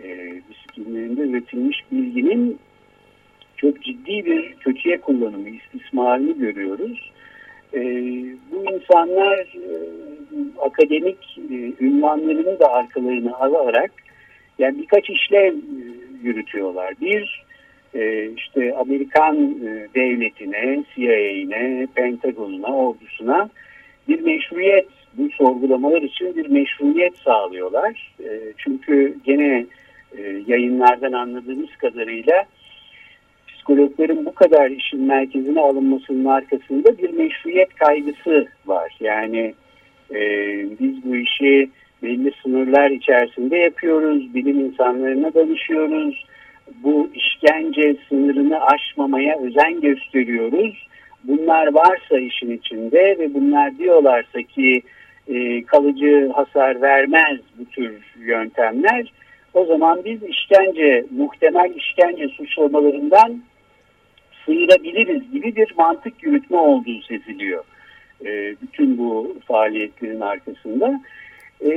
e, 0.04 0.40
disiplinlerinde 0.50 1.20
üretilmiş 1.20 1.84
bilginin 1.92 2.58
çok 3.56 3.82
ciddi 3.82 4.24
bir 4.24 4.54
kötüye 4.54 5.00
kullanımı, 5.00 5.48
istismarını 5.48 6.32
görüyoruz. 6.32 7.10
E, 7.74 7.80
bu 8.52 8.64
insanlar 8.74 9.38
e, 9.38 9.72
akademik 10.60 11.38
e, 11.50 11.84
ünvanlarını 11.84 12.60
da 12.60 12.72
arkalarına 12.72 13.36
alarak 13.36 13.90
yani 14.58 14.78
birkaç 14.78 15.10
işlev 15.10 15.54
e, 15.54 15.58
yürütüyorlar. 16.22 16.94
Bir, 17.00 17.44
e, 17.94 18.30
işte 18.36 18.74
Amerikan 18.76 19.36
e, 19.36 19.88
devletine, 19.94 20.84
CIA'ine, 20.94 21.86
Pentagon'una, 21.94 22.76
ordusuna 22.76 23.50
bir 24.08 24.20
meşruiyet, 24.20 24.88
bu 25.14 25.30
sorgulamalar 25.30 26.02
için 26.02 26.36
bir 26.36 26.48
meşruiyet 26.48 27.16
sağlıyorlar. 27.16 28.14
E, 28.20 28.40
çünkü 28.58 29.16
gene 29.24 29.66
yayınlardan 30.46 31.12
anladığımız 31.12 31.76
kadarıyla 31.78 32.44
psikologların 33.48 34.26
bu 34.26 34.34
kadar 34.34 34.70
işin 34.70 35.00
merkezine 35.00 35.60
alınmasının 35.60 36.24
arkasında 36.24 36.98
bir 36.98 37.10
meşruiyet 37.10 37.74
kaygısı 37.74 38.48
var. 38.66 38.96
Yani 39.00 39.54
e, 40.14 40.20
biz 40.80 41.04
bu 41.04 41.16
işi 41.16 41.70
belli 42.02 42.32
sınırlar 42.42 42.90
içerisinde 42.90 43.56
yapıyoruz, 43.56 44.34
bilim 44.34 44.60
insanlarına 44.60 45.34
danışıyoruz, 45.34 46.24
bu 46.82 47.10
işkence 47.14 47.96
sınırını 48.08 48.60
aşmamaya 48.60 49.38
özen 49.38 49.80
gösteriyoruz. 49.80 50.86
Bunlar 51.24 51.74
varsa 51.74 52.18
işin 52.18 52.50
içinde 52.50 53.16
ve 53.18 53.34
bunlar 53.34 53.78
diyorlarsa 53.78 54.42
ki 54.42 54.82
e, 55.28 55.64
kalıcı 55.64 56.30
hasar 56.34 56.82
vermez 56.82 57.38
bu 57.58 57.64
tür 57.64 57.92
yöntemler. 58.18 59.12
O 59.58 59.64
zaman 59.64 60.04
biz 60.04 60.22
işkence, 60.22 61.04
muhtemel 61.10 61.74
işkence 61.76 62.28
suçlamalarından 62.28 63.42
sıyırabiliriz 64.44 65.32
gibi 65.32 65.56
bir 65.56 65.74
mantık 65.78 66.22
yürütme 66.22 66.56
olduğu 66.56 67.02
seziliyor. 67.02 67.64
E, 68.24 68.54
bütün 68.62 68.98
bu 68.98 69.36
faaliyetlerin 69.46 70.20
arkasında. 70.20 71.00
E, 71.64 71.70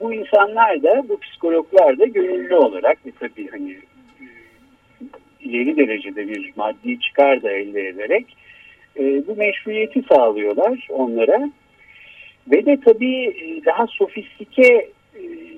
bu 0.00 0.14
insanlar 0.14 0.82
da, 0.82 1.08
bu 1.08 1.20
psikologlar 1.20 1.98
da 1.98 2.04
gönüllü 2.04 2.54
olarak 2.54 3.06
ve 3.06 3.10
tabii 3.20 3.48
hani 3.50 3.76
ileri 5.40 5.76
derecede 5.76 6.28
bir 6.28 6.52
maddi 6.56 7.00
çıkar 7.00 7.42
da 7.42 7.50
elde 7.50 7.88
ederek 7.88 8.36
e, 8.98 9.26
bu 9.26 9.36
meşruiyeti 9.36 10.02
sağlıyorlar 10.12 10.88
onlara. 10.90 11.50
Ve 12.50 12.66
de 12.66 12.80
tabii 12.84 13.24
e, 13.24 13.64
daha 13.64 13.86
sofistike 13.86 14.66
e, 14.66 14.88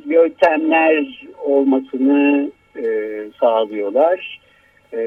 yöntemler 0.06 1.26
olmasını 1.44 2.50
e, 2.76 2.84
sağlıyorlar. 3.40 4.40
E, 4.92 4.98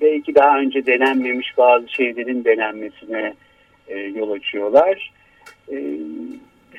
belki 0.00 0.34
daha 0.34 0.58
önce 0.58 0.86
denenmemiş 0.86 1.58
bazı 1.58 1.88
şeylerin 1.88 2.44
denenmesine 2.44 3.34
e, 3.88 3.98
yol 3.98 4.30
açıyorlar. 4.30 5.12
E, 5.72 5.76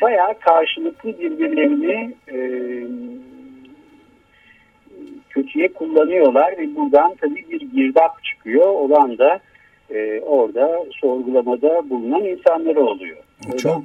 bayağı 0.02 0.40
karşılıklı 0.40 1.20
birbirlerini 1.20 2.14
e, 2.32 2.38
kötüye 5.30 5.74
kullanıyorlar 5.74 6.58
ve 6.58 6.76
buradan 6.76 7.16
tabii 7.22 7.46
bir 7.52 7.62
girdap 7.62 8.24
çıkıyor. 8.24 8.68
Olan 8.68 9.18
da 9.18 9.40
e, 9.94 10.22
orada 10.22 10.86
sorgulamada 10.92 11.90
bulunan 11.90 12.24
insanları 12.24 12.82
oluyor. 12.86 13.18
Çok 13.58 13.84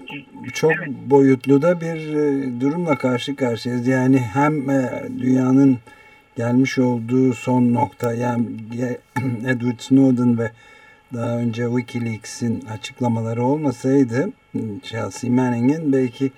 çok 0.55 0.73
evet. 0.73 0.89
boyutlu 1.11 1.63
da 1.63 1.81
bir 1.81 2.15
e, 2.15 2.61
durumla 2.61 2.99
karşı 2.99 3.37
karşıyayız. 3.37 3.87
Yani 3.87 4.19
hem 4.19 4.71
e, 4.71 5.03
dünyanın 5.19 5.79
gelmiş 6.37 6.79
olduğu 6.79 7.33
son 7.33 7.75
nokta 7.75 8.15
yani 8.15 8.47
Edward 9.49 9.79
Snowden 9.79 10.39
ve 10.39 10.51
daha 11.15 11.39
önce 11.39 11.67
Wikileaks'in 11.77 12.61
açıklamaları 12.61 13.45
olmasaydı 13.45 14.31
Chelsea 14.83 15.31
Manning'in 15.31 15.93
belki 15.93 16.31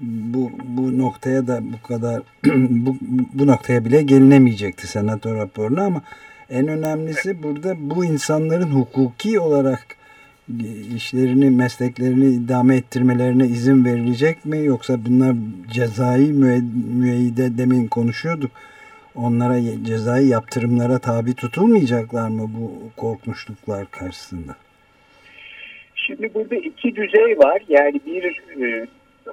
bu, 0.00 0.50
bu 0.64 0.98
noktaya 0.98 1.46
da 1.46 1.60
bu 1.72 1.88
kadar 1.88 2.22
bu, 2.70 2.96
bu 3.34 3.46
noktaya 3.46 3.84
bile 3.84 4.02
gelinemeyecekti 4.02 4.86
senato 4.86 5.34
raporuna 5.34 5.84
ama 5.84 6.02
en 6.50 6.68
önemlisi 6.68 7.42
burada 7.42 7.74
bu 7.78 8.04
insanların 8.04 8.70
hukuki 8.70 9.40
olarak 9.40 9.96
işlerini, 10.96 11.50
mesleklerini 11.50 12.26
idame 12.26 12.76
ettirmelerine 12.76 13.44
izin 13.46 13.84
verilecek 13.84 14.44
mi? 14.44 14.64
Yoksa 14.64 14.98
bunlar 15.06 15.34
cezai 15.72 16.32
müeyyide 16.98 17.58
demin 17.58 17.88
konuşuyorduk. 17.88 18.50
Onlara 19.14 19.60
cezai 19.84 20.26
yaptırımlara 20.26 20.98
tabi 20.98 21.34
tutulmayacaklar 21.34 22.28
mı 22.28 22.50
bu 22.58 22.72
korkmuşluklar 22.96 23.90
karşısında? 23.90 24.56
Şimdi 25.94 26.34
burada 26.34 26.56
iki 26.56 26.96
düzey 26.96 27.38
var. 27.38 27.62
Yani 27.68 28.00
bir 28.06 28.42
e, 28.62 28.86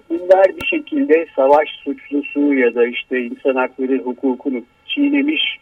bunlar 0.09 0.45
bir 0.61 0.65
şekilde 0.65 1.27
savaş 1.35 1.69
suçlusu 1.83 2.53
ya 2.53 2.75
da 2.75 2.87
işte 2.87 3.21
insan 3.21 3.55
hakları 3.55 3.97
hukukunu 3.97 4.63
çiğnemiş 4.85 5.57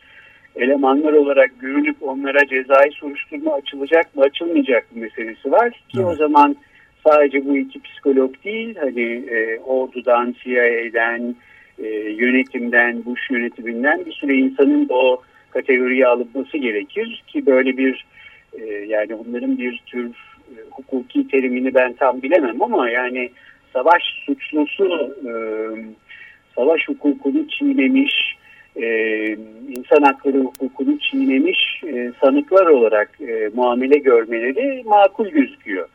elemanlar 0.55 1.13
olarak 1.13 1.51
görülüp 1.59 1.95
onlara 2.01 2.47
cezai 2.47 2.91
soruşturma 2.91 3.53
açılacak 3.53 4.15
mı 4.15 4.23
açılmayacak 4.23 4.95
mı 4.95 5.01
meselesi 5.01 5.51
var. 5.51 5.69
Ki 5.69 5.97
evet. 5.97 6.05
o 6.05 6.15
zaman 6.15 6.55
sadece 7.07 7.45
bu 7.45 7.57
iki 7.57 7.81
psikolog 7.81 8.35
değil 8.45 8.75
hani 8.75 9.23
e, 9.31 9.59
ordudan, 9.59 10.35
CIA'den, 10.43 11.35
e, 11.83 11.87
yönetimden, 12.09 13.05
Bush 13.05 13.31
yönetiminden 13.31 14.05
bir 14.05 14.11
sürü 14.11 14.33
insanın 14.33 14.89
da 14.89 14.93
o 14.93 15.21
kategoriye 15.51 16.07
alınması 16.07 16.57
gerekir 16.57 17.23
ki 17.27 17.45
böyle 17.45 17.77
bir 17.77 18.05
e, 18.53 18.65
yani 18.65 19.09
bunların 19.19 19.57
bir 19.57 19.81
tür 19.85 20.05
e, 20.05 20.55
hukuki 20.71 21.27
terimini 21.27 21.73
ben 21.73 21.93
tam 21.93 22.21
bilemem 22.21 22.61
ama 22.61 22.89
yani 22.89 23.29
savaş 23.73 24.03
suçlusu 24.25 25.15
e, 25.25 25.31
savaş 26.55 26.87
hukukunu 26.87 27.47
çiğnemiş 27.47 28.38
e, 28.81 28.87
insan 29.69 30.01
hakları 30.01 30.37
hukukunu 30.37 30.99
çiğnemiş 30.99 31.83
e, 31.87 32.11
sanıklar 32.21 32.65
olarak 32.65 33.11
e, 33.21 33.49
muamele 33.53 33.97
görmeleri 33.97 34.83
makul 34.85 35.27
gözüküyor. 35.27 35.87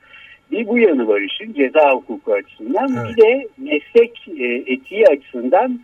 Bir 0.51 0.67
bu 0.67 0.79
yanı 0.79 1.09
var 1.09 1.21
işin 1.21 1.53
ceza 1.53 1.91
hukuku 1.91 2.33
açısından 2.33 2.89
evet. 2.97 3.17
bir 3.17 3.23
de 3.23 3.49
meslek 3.59 4.29
e, 4.39 4.73
etiği 4.73 5.07
açısından 5.07 5.81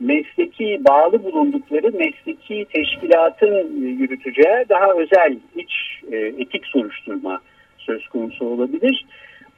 mesleki 0.00 0.80
bağlı 0.88 1.24
bulundukları 1.24 1.92
mesleki 1.92 2.66
teşkilatın 2.72 3.84
e, 3.84 3.88
yürüteceği 3.88 4.64
daha 4.68 4.92
özel 4.94 5.36
iç 5.56 5.72
e, 6.12 6.16
etik 6.16 6.66
soruşturma 6.66 7.40
söz 7.78 8.08
konusu 8.08 8.44
olabilir. 8.44 9.06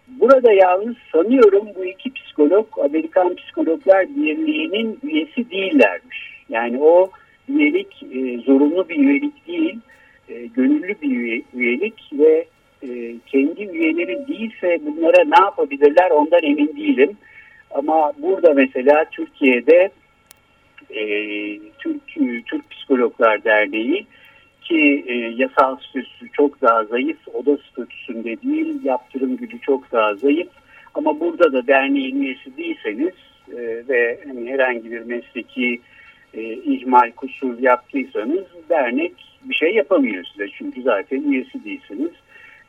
Burada 0.09 0.53
yalnız 0.53 0.97
sanıyorum 1.13 1.69
bu 1.77 1.85
iki 1.85 2.13
psikolog 2.13 2.67
Amerikan 2.85 3.35
Psikologlar 3.35 4.09
Birliği'nin 4.09 4.99
üyesi 5.03 5.51
değillermiş. 5.51 6.40
Yani 6.51 6.79
o 6.79 7.11
üyelik 7.49 8.03
e, 8.03 8.39
zorunlu 8.39 8.89
bir 8.89 8.97
üyelik 8.97 9.47
değil, 9.47 9.79
e, 10.29 10.47
gönüllü 10.47 10.95
bir 11.03 11.43
üyelik 11.55 12.11
ve 12.13 12.47
e, 12.83 13.15
kendi 13.27 13.63
üyeleri 13.65 14.29
değilse 14.29 14.81
bunlara 14.87 15.25
ne 15.25 15.45
yapabilirler 15.45 16.11
ondan 16.11 16.43
emin 16.43 16.77
değilim. 16.77 17.17
Ama 17.71 18.13
burada 18.19 18.55
mesela 18.55 19.05
Türkiye'de 19.11 19.91
e, 20.91 21.05
Türk, 21.79 22.07
Türk 22.47 22.71
Psikologlar 22.71 23.45
Derneği 23.45 24.07
ki 24.63 25.05
e, 25.07 25.15
yasal 25.15 25.77
statüsü 25.77 26.31
çok 26.33 26.63
daha 26.63 26.85
zayıf, 26.85 27.19
oda 27.35 27.59
statüsünde 27.73 28.43
değil, 28.43 28.85
yaptırım 28.85 29.37
gücü 29.37 29.61
çok 29.61 29.93
daha 29.93 30.15
zayıf. 30.15 30.49
Ama 30.95 31.21
burada 31.21 31.53
da 31.53 31.67
derneğin 31.67 32.23
üyesi 32.23 32.57
değilseniz 32.57 33.15
e, 33.53 33.89
ve 33.89 34.21
hani 34.27 34.51
herhangi 34.51 34.91
bir 34.91 35.01
mesleki 35.01 35.81
e, 36.35 36.43
ihmal, 36.53 37.11
kusur 37.11 37.59
yaptıysanız 37.59 38.45
dernek 38.69 39.13
bir 39.45 39.55
şey 39.55 39.75
yapamıyor 39.75 40.25
size. 40.25 40.49
Çünkü 40.59 40.83
zaten 40.83 41.23
üyesi 41.23 41.65
değilsiniz. 41.65 42.11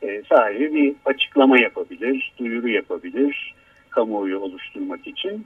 E, 0.03 0.21
sadece 0.29 0.73
bir 0.73 0.93
açıklama 1.05 1.59
yapabilir, 1.59 2.31
duyuru 2.39 2.69
yapabilir 2.69 3.53
kamuoyu 3.89 4.39
oluşturmak 4.39 5.07
için. 5.07 5.45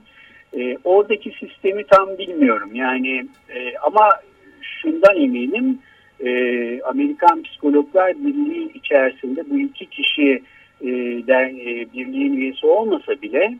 E, 0.58 0.78
oradaki 0.84 1.30
sistemi 1.30 1.84
tam 1.84 2.18
bilmiyorum. 2.18 2.70
Yani 2.74 3.26
e, 3.48 3.78
ama 3.78 4.10
şundan 4.60 5.16
eminim 5.16 5.78
e, 6.24 6.30
Amerikan 6.82 7.42
Psikologlar 7.42 8.14
Birliği 8.14 8.72
içerisinde 8.74 9.50
bu 9.50 9.58
iki 9.58 9.86
kişi 9.86 10.42
e, 10.80 10.86
der, 11.26 11.46
e, 11.46 11.92
birliğin 11.92 12.36
üyesi 12.36 12.66
olmasa 12.66 13.22
bile 13.22 13.54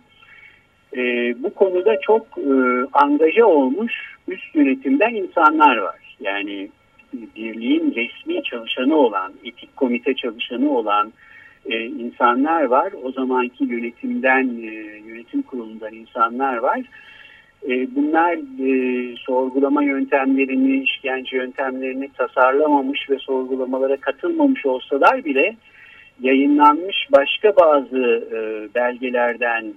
e, 0.97 1.35
bu 1.43 1.55
konuda 1.55 2.01
çok 2.01 2.27
e, 2.39 2.53
angaja 2.93 3.47
olmuş 3.47 4.17
üst 4.29 4.55
yönetimden 4.55 5.15
insanlar 5.15 5.77
var. 5.77 6.17
Yani 6.21 6.69
birliğin 7.13 7.95
resmi 7.95 8.43
çalışanı 8.43 8.97
olan, 8.97 9.33
etik 9.45 9.77
komite 9.77 10.15
çalışanı 10.15 10.71
olan 10.71 11.13
e, 11.67 11.85
insanlar 11.85 12.63
var. 12.63 12.93
O 13.05 13.13
zamanki 13.13 13.65
yönetimden, 13.65 14.49
e, 14.63 14.73
yönetim 15.07 15.43
kurulundan 15.43 15.95
insanlar 15.95 16.57
var. 16.57 16.81
E, 17.69 17.97
bunlar 17.97 18.35
e, 18.69 19.17
sorgulama 19.17 19.83
yöntemlerini, 19.83 20.83
işkence 20.83 21.37
yöntemlerini 21.37 22.09
tasarlamamış 22.13 23.11
ve 23.11 23.19
sorgulamalara 23.19 23.97
katılmamış 23.97 24.67
olsalar 24.67 25.25
bile 25.25 25.57
yayınlanmış 26.21 26.97
başka 27.13 27.57
bazı 27.57 28.29
e, 28.33 28.39
belgelerden 28.75 29.75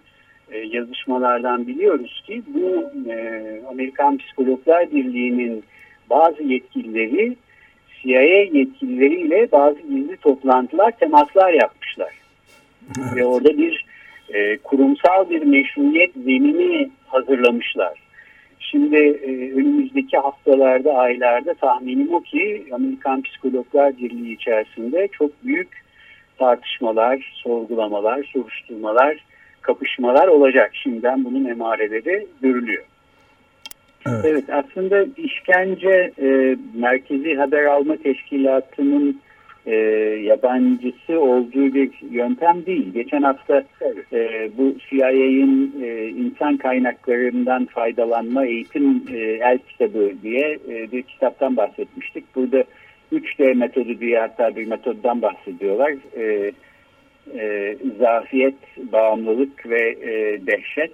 e, 0.52 0.58
yazışmalardan 0.58 1.68
biliyoruz 1.68 2.24
ki 2.28 2.44
bu 2.48 2.92
e, 3.12 3.42
Amerikan 3.70 4.18
Psikologlar 4.18 4.92
Birliği'nin 4.92 5.64
bazı 6.10 6.44
yetkilileri 6.44 7.36
CIA 8.02 8.22
yetkilileriyle 8.22 9.52
bazı 9.52 9.80
gizli 9.80 10.18
toplantılar, 10.18 10.92
temaslar 10.92 11.54
yapmışlar. 11.54 12.14
Evet. 13.00 13.16
Ve 13.16 13.26
orada 13.26 13.58
bir 13.58 13.86
e, 14.34 14.58
kurumsal 14.58 15.30
bir 15.30 15.42
meşruiyet 15.42 16.14
zemini 16.14 16.90
hazırlamışlar. 17.08 18.00
Şimdi 18.60 18.98
e, 18.98 19.52
önümüzdeki 19.54 20.18
haftalarda, 20.18 20.94
aylarda 20.94 21.54
tahminim 21.54 22.14
o 22.14 22.22
ki 22.22 22.66
Amerikan 22.72 23.22
Psikologlar 23.22 23.98
Birliği 23.98 24.34
içerisinde 24.34 25.08
çok 25.12 25.44
büyük 25.44 25.70
tartışmalar, 26.38 27.34
sorgulamalar, 27.44 28.24
soruşturmalar 28.34 29.18
kapışmalar 29.62 30.28
olacak. 30.28 30.72
Şimdiden 30.74 31.26
bunun 31.26 31.46
emareleri 31.46 32.28
görülüyor. 32.42 32.84
Evet, 34.08 34.26
evet 34.26 34.44
aslında 34.50 35.06
işkence 35.18 36.12
e, 36.22 36.58
Merkezi 36.74 37.36
Haber 37.36 37.66
Alma 37.66 37.96
Teşkilatı'nın 37.98 39.22
e, 39.66 39.76
yabancısı 40.24 41.20
olduğu 41.20 41.74
bir 41.74 41.92
yöntem 42.12 42.66
değil. 42.66 42.94
Geçen 42.94 43.22
hafta 43.22 43.64
e, 44.14 44.50
bu 44.58 44.76
CIA'in 44.90 45.76
e, 45.84 46.08
insan 46.08 46.58
kaynaklarından 46.58 47.66
faydalanma 47.66 48.46
eğitim 48.46 49.04
e, 49.14 49.18
el 49.18 49.58
kitabı 49.58 50.12
diye 50.24 50.60
e, 50.70 50.92
bir 50.92 51.02
kitaptan 51.02 51.58
bahsetmiştik. 51.58 52.36
Burada 52.36 52.64
3D 53.14 53.54
metodu 53.54 54.00
diye 54.00 54.20
hatta 54.20 54.56
bir 54.56 54.68
metoddan 54.68 55.22
bahsediyorlar. 55.22 55.94
E, 56.18 56.52
e, 57.38 57.76
zafiyet, 58.00 58.56
bağımlılık 58.92 59.70
ve 59.70 59.90
e, 59.90 60.42
dehşet. 60.48 60.94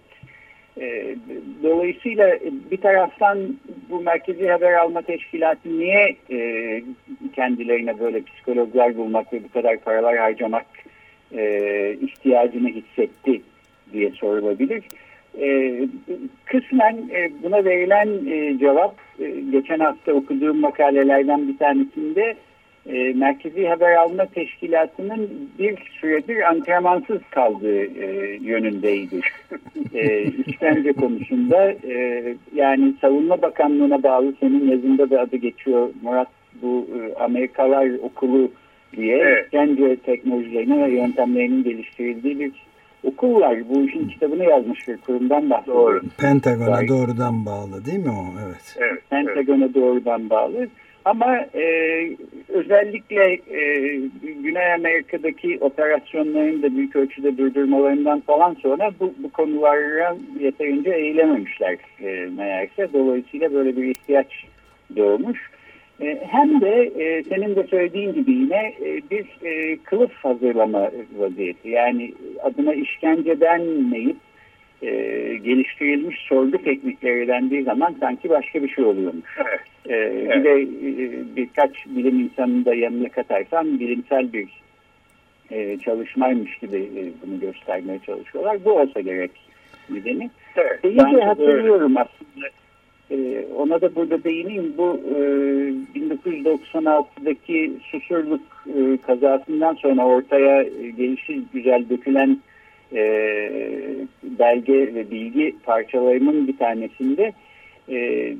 E, 0.82 1.16
dolayısıyla 1.64 2.38
bir 2.72 2.78
taraftan 2.78 3.38
bu 3.90 4.02
merkezi 4.02 4.48
haber 4.48 4.74
alma 4.74 5.02
teşkilatı 5.02 5.80
niye 5.80 6.16
e, 6.32 6.82
kendilerine 7.36 8.00
böyle 8.00 8.22
psikologlar 8.22 8.98
bulmak 8.98 9.34
ve 9.34 9.44
bu 9.44 9.52
kadar 9.52 9.78
paralar 9.78 10.18
harcamak 10.18 10.66
e, 11.32 11.94
ihtiyacını 12.02 12.70
hissetti 12.70 13.42
diye 13.94 14.12
sorulabilir. 14.12 14.84
E, 15.42 15.80
kısmen 16.46 17.10
e, 17.14 17.32
buna 17.44 17.66
verilen 17.66 18.10
e, 18.32 18.58
cevap 18.60 18.96
e, 19.20 19.30
geçen 19.52 19.80
hafta 19.80 20.14
okuduğum 20.14 20.60
makalelerden 20.60 21.48
bir 21.48 21.58
tanesinde 21.58 22.36
e, 22.86 23.14
Merkezi 23.14 23.68
Haber 23.68 23.96
Alma 23.96 24.26
Teşkilatı'nın 24.26 25.50
bir 25.60 25.78
süredir 26.02 26.50
antrenmansız 26.50 27.22
kaldığı 27.32 27.84
e, 27.84 28.38
yönündeydi. 28.42 29.20
e, 29.94 30.24
işkence 30.48 30.94
konusunda 30.94 31.72
e, 31.72 32.24
yani 32.56 32.94
Savunma 33.02 33.42
Bakanlığı'na 33.42 34.04
bağlı 34.04 34.34
senin 34.40 34.72
yazında 34.72 35.10
da 35.10 35.22
adı 35.22 35.36
geçiyor 35.36 35.90
Murat 36.02 36.28
bu 36.62 36.88
e, 37.00 37.24
Amerikalar 37.24 37.90
Okulu 38.04 38.52
diye 38.98 39.18
evet. 39.18 39.46
işkence 39.46 39.96
teknolojilerinin 39.96 40.84
ve 40.84 40.92
yöntemlerinin 40.92 41.64
geliştirildiği 41.64 42.40
bir 42.40 42.52
okul 43.04 43.42
var. 43.42 43.70
Bu 43.70 43.82
işin 43.82 44.08
kitabını 44.08 44.44
yazmış 44.44 44.88
bir 44.88 44.98
kurumdan 44.98 45.50
bahsediyor. 45.50 45.78
Doğru. 45.78 46.02
Pentagon'a 46.18 46.88
doğrudan 46.88 47.46
bağlı 47.46 47.86
değil 47.86 48.00
mi 48.00 48.12
o? 48.12 48.26
Evet. 48.46 48.76
evet 48.78 49.10
Pentagon'a 49.10 49.66
evet. 49.66 49.76
doğrudan 49.76 50.30
bağlı. 50.30 50.68
Ama 51.06 51.38
e, 51.38 51.66
özellikle 52.50 53.34
e, 53.34 53.96
Güney 54.44 54.74
Amerika'daki 54.74 55.58
operasyonların 55.62 56.64
da 56.64 56.76
büyük 56.76 56.96
ölçüde 56.96 57.38
durdurmalarından 57.38 58.20
falan 58.20 58.54
sonra 58.54 58.92
bu, 59.00 59.14
bu 59.18 59.30
konulara 59.30 60.18
yeterince 60.40 60.92
eğilememişler 60.92 61.78
e, 62.00 62.30
meğerse. 62.38 62.88
Dolayısıyla 62.94 63.54
böyle 63.54 63.78
bir 63.78 63.84
ihtiyaç 63.84 64.46
doğmuş. 64.96 65.40
E, 66.02 66.20
hem 66.28 66.62
de 66.62 66.92
e, 66.98 67.24
senin 67.24 67.56
de 67.56 67.64
söylediğin 67.64 68.14
gibi 68.14 68.32
yine 68.32 68.74
e, 68.82 69.02
bir 69.12 69.26
e, 69.44 69.78
kılıf 69.78 70.12
hazırlama 70.12 70.92
vaziyeti. 71.18 71.70
Yani 71.70 72.14
adına 72.44 72.74
işkence 72.74 73.40
denmeyip 73.40 74.18
e, 74.86 75.38
geliştirilmiş 75.38 76.20
sorgu 76.20 76.58
teknikleri 76.58 77.28
dendiği 77.28 77.64
zaman 77.64 77.96
sanki 78.00 78.30
başka 78.30 78.64
bir 78.64 78.70
şey 78.70 78.86
oluyormuş. 78.86 79.38
Evet. 79.38 79.60
E, 79.86 79.96
evet. 79.96 80.36
Bir 80.36 80.44
de 80.44 80.62
e, 80.62 80.66
birkaç 81.36 81.86
bilim 81.86 82.20
insanını 82.20 82.66
da 82.66 82.76
yanına 82.76 83.10
katarsan 83.10 83.80
bilimsel 83.80 84.34
bir 84.34 84.48
e, 85.52 85.78
çalışmaymış 85.78 86.58
gibi 86.58 86.78
e, 86.78 87.02
bunu 87.26 87.40
göstermeye 87.40 88.00
çalışıyorlar. 88.06 88.66
Bu 88.66 88.72
olsa 88.72 89.02
gerek 89.02 89.32
nedeni. 89.90 90.30
Evet, 90.56 90.82
Şeyi 90.82 90.98
de 90.98 91.22
hatırlıyorum 91.22 91.98
aslında. 91.98 92.48
E, 93.12 93.46
ona 93.56 93.82
da 93.82 93.96
burada 93.96 94.24
değineyim. 94.24 94.74
Bu 94.78 95.02
e, 95.10 95.20
1996'daki 96.00 97.74
Susurluk 97.92 98.42
e, 98.68 98.98
kazasından 99.08 99.74
sonra 99.74 100.06
ortaya 100.06 100.64
e, 100.64 100.90
gelişi 100.98 101.42
güzel 101.54 101.90
dökülen 101.90 102.30
e, 102.30 102.55
belge 104.24 104.96
ve 104.96 105.12
bilgi 105.12 105.56
parçalarının 105.64 106.48
bir 106.48 106.58
tanesinde 106.58 107.34
e, 107.90 107.98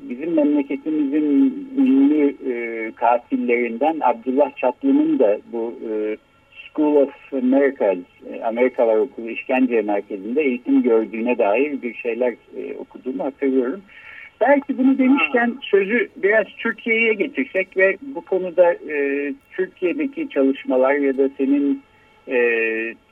bizim 0.08 0.34
memleketimizin 0.34 1.68
ünlü 1.78 2.34
e, 2.52 2.92
katillerinden 2.92 3.96
Abdullah 4.00 4.56
Çatlı'nın 4.56 5.18
da 5.18 5.38
bu 5.52 5.74
e, 5.90 6.16
School 6.76 6.96
of 6.96 7.32
Americas, 7.32 7.98
e, 8.32 8.42
Amerikalar 8.44 8.96
Okulu 8.96 9.30
işkence 9.30 9.82
merkezinde 9.82 10.42
eğitim 10.42 10.82
gördüğüne 10.82 11.38
dair 11.38 11.82
bir 11.82 11.94
şeyler 11.94 12.34
e, 12.56 12.76
okuduğumu 12.78 13.24
hatırlıyorum. 13.24 13.82
Belki 14.40 14.78
bunu 14.78 14.98
demişken 14.98 15.56
sözü 15.62 16.08
biraz 16.16 16.46
Türkiye'ye 16.58 17.14
getirsek 17.14 17.76
ve 17.76 17.96
bu 18.02 18.20
konuda 18.20 18.72
e, 18.72 19.34
Türkiye'deki 19.50 20.28
çalışmalar 20.28 20.94
ya 20.94 21.18
da 21.18 21.28
senin 21.36 21.82
e, 22.28 22.38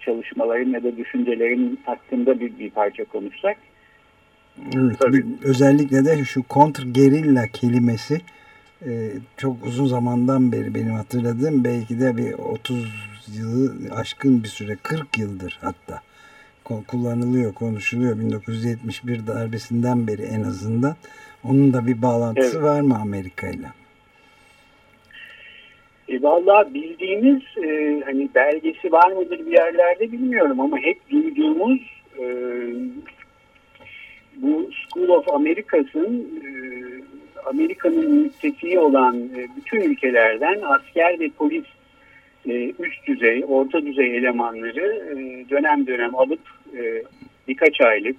çalışmaların 0.00 0.70
ya 0.70 0.82
da 0.82 0.96
düşüncelerin 0.96 1.80
hakkında 1.86 2.40
bir, 2.40 2.58
bir 2.58 2.70
parça 2.70 3.04
konuşsak. 3.04 3.56
Evet, 4.76 5.00
bir, 5.12 5.24
özellikle 5.42 6.04
de 6.04 6.24
şu 6.24 6.42
kontrgerilla 6.42 7.46
kelimesi 7.46 8.20
e, 8.86 9.10
çok 9.36 9.66
uzun 9.66 9.86
zamandan 9.86 10.52
beri 10.52 10.74
benim 10.74 10.92
hatırladığım 10.92 11.64
belki 11.64 12.00
de 12.00 12.16
bir 12.16 12.32
30 12.32 12.86
yılı 13.38 13.94
aşkın 13.94 14.42
bir 14.42 14.48
süre 14.48 14.76
40 14.82 15.18
yıldır 15.18 15.58
hatta 15.60 16.00
kullanılıyor, 16.64 17.54
konuşuluyor 17.54 18.18
1971 18.18 19.26
darbesinden 19.26 20.06
beri 20.06 20.22
en 20.22 20.42
azından. 20.42 20.96
Onun 21.44 21.72
da 21.72 21.86
bir 21.86 22.02
bağlantısı 22.02 22.56
evet. 22.56 22.64
var 22.64 22.80
mı 22.80 22.98
Amerika 22.98 23.48
ile? 23.48 23.66
E, 26.08 26.22
Valla 26.22 26.74
bildiğimiz 26.74 27.42
e, 27.64 28.02
hani 28.04 28.28
belgesi 28.34 28.92
var 28.92 29.12
mıdır 29.12 29.46
bir 29.46 29.52
yerlerde 29.52 30.12
bilmiyorum 30.12 30.60
ama 30.60 30.78
hep 30.78 31.10
duyduğumuz 31.10 31.80
e, 32.18 32.24
bu 34.36 34.70
School 34.72 35.08
of 35.08 35.28
Americas'ın 35.28 36.40
e, 36.44 36.48
Amerika'nın 37.46 38.14
müttefiki 38.14 38.78
olan 38.78 39.16
e, 39.16 39.48
bütün 39.56 39.80
ülkelerden 39.80 40.60
asker 40.62 41.20
ve 41.20 41.30
polis 41.38 41.64
e, 42.48 42.72
üst 42.78 43.06
düzey, 43.06 43.44
orta 43.48 43.86
düzey 43.86 44.16
elemanları 44.16 45.04
e, 45.10 45.50
dönem 45.50 45.86
dönem 45.86 46.14
alıp 46.14 46.40
e, 46.76 47.02
birkaç 47.48 47.80
aylık 47.80 48.16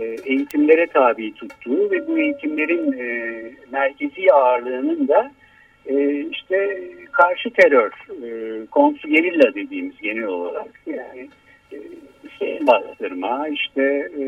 e, 0.00 0.04
eğitimlere 0.04 0.86
tabi 0.86 1.34
tuttuğu 1.34 1.90
ve 1.90 2.08
bu 2.08 2.18
eğitimlerin 2.18 2.92
e, 2.92 3.42
merkezi 3.72 4.32
ağırlığının 4.32 5.08
da 5.08 5.32
e, 5.86 6.20
işte 6.20 6.80
karşı 7.12 7.50
terör, 7.50 7.92
e, 8.24 8.66
kontrgerilla 8.66 9.54
dediğimiz 9.54 10.00
genel 10.00 10.24
olarak 10.24 10.80
yani 10.86 11.28
e, 11.72 12.66
bastırma, 12.66 13.48
işte 13.48 14.10
e, 14.20 14.24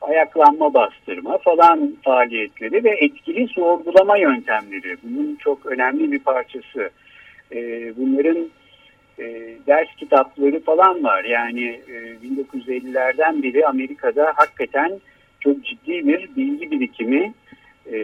ayaklanma 0.00 0.74
bastırma 0.74 1.38
falan 1.38 1.96
faaliyetleri 2.02 2.84
ve 2.84 2.90
etkili 2.90 3.48
sorgulama 3.48 4.16
yöntemleri 4.16 4.96
bunun 5.02 5.36
çok 5.36 5.66
önemli 5.66 6.12
bir 6.12 6.18
parçası. 6.18 6.90
E, 7.52 7.92
bunların 7.96 8.50
e, 9.18 9.24
ders 9.66 9.88
kitapları 9.96 10.60
falan 10.60 11.04
var. 11.04 11.24
Yani 11.24 11.80
e, 11.88 11.94
1950'lerden 12.26 13.42
beri 13.42 13.66
Amerika'da 13.66 14.32
hakikaten 14.36 15.00
çok 15.40 15.64
ciddi 15.64 16.08
bir 16.08 16.36
bilgi 16.36 16.70
birikimi, 16.70 17.32
e, 17.92 17.96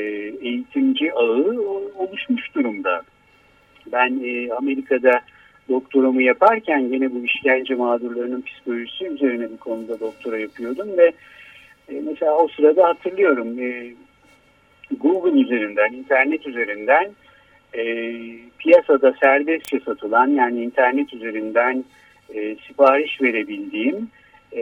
eğitimci 0.42 1.12
ağı 1.12 1.60
oluşmuş 1.96 2.54
durumda. 2.54 3.02
Ben 3.92 4.20
e, 4.24 4.52
Amerika'da 4.52 5.20
doktoramı 5.68 6.22
yaparken 6.22 6.78
yine 6.78 7.14
bu 7.14 7.24
işkence 7.24 7.74
mağdurlarının 7.74 8.42
psikolojisi 8.42 9.06
üzerine 9.06 9.50
bir 9.50 9.56
konuda 9.56 10.00
doktora 10.00 10.38
yapıyordum 10.38 10.88
ve 10.98 11.12
e, 11.88 12.00
mesela 12.06 12.36
o 12.36 12.48
sırada 12.48 12.88
hatırlıyorum 12.88 13.56
Google 15.00 15.40
üzerinden, 15.40 15.92
internet 15.92 16.46
üzerinden 16.46 17.10
e, 17.74 17.84
piyasada 18.58 19.14
serbestçe 19.20 19.80
satılan 19.80 20.28
yani 20.28 20.62
internet 20.62 21.14
üzerinden 21.14 21.84
sipariş 22.66 23.22
verebildiğim 23.22 24.08
e, 24.56 24.60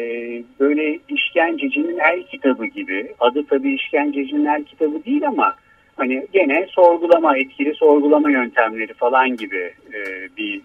böyle 0.61 0.98
işkencecinin 1.09 1.98
el 1.98 2.22
kitabı 2.22 2.66
gibi 2.66 3.14
adı 3.20 3.46
tabii 3.46 3.74
işkencecinin 3.74 4.46
el 4.46 4.64
kitabı 4.64 5.05
değil 5.05 5.27
ama 5.27 5.55
hani 5.96 6.27
gene 6.33 6.66
sorgulama 6.70 7.38
etkili 7.38 7.74
sorgulama 7.74 8.31
yöntemleri 8.31 8.94
falan 8.94 9.37
gibi 9.37 9.72
e, 9.92 10.29
bir 10.37 10.61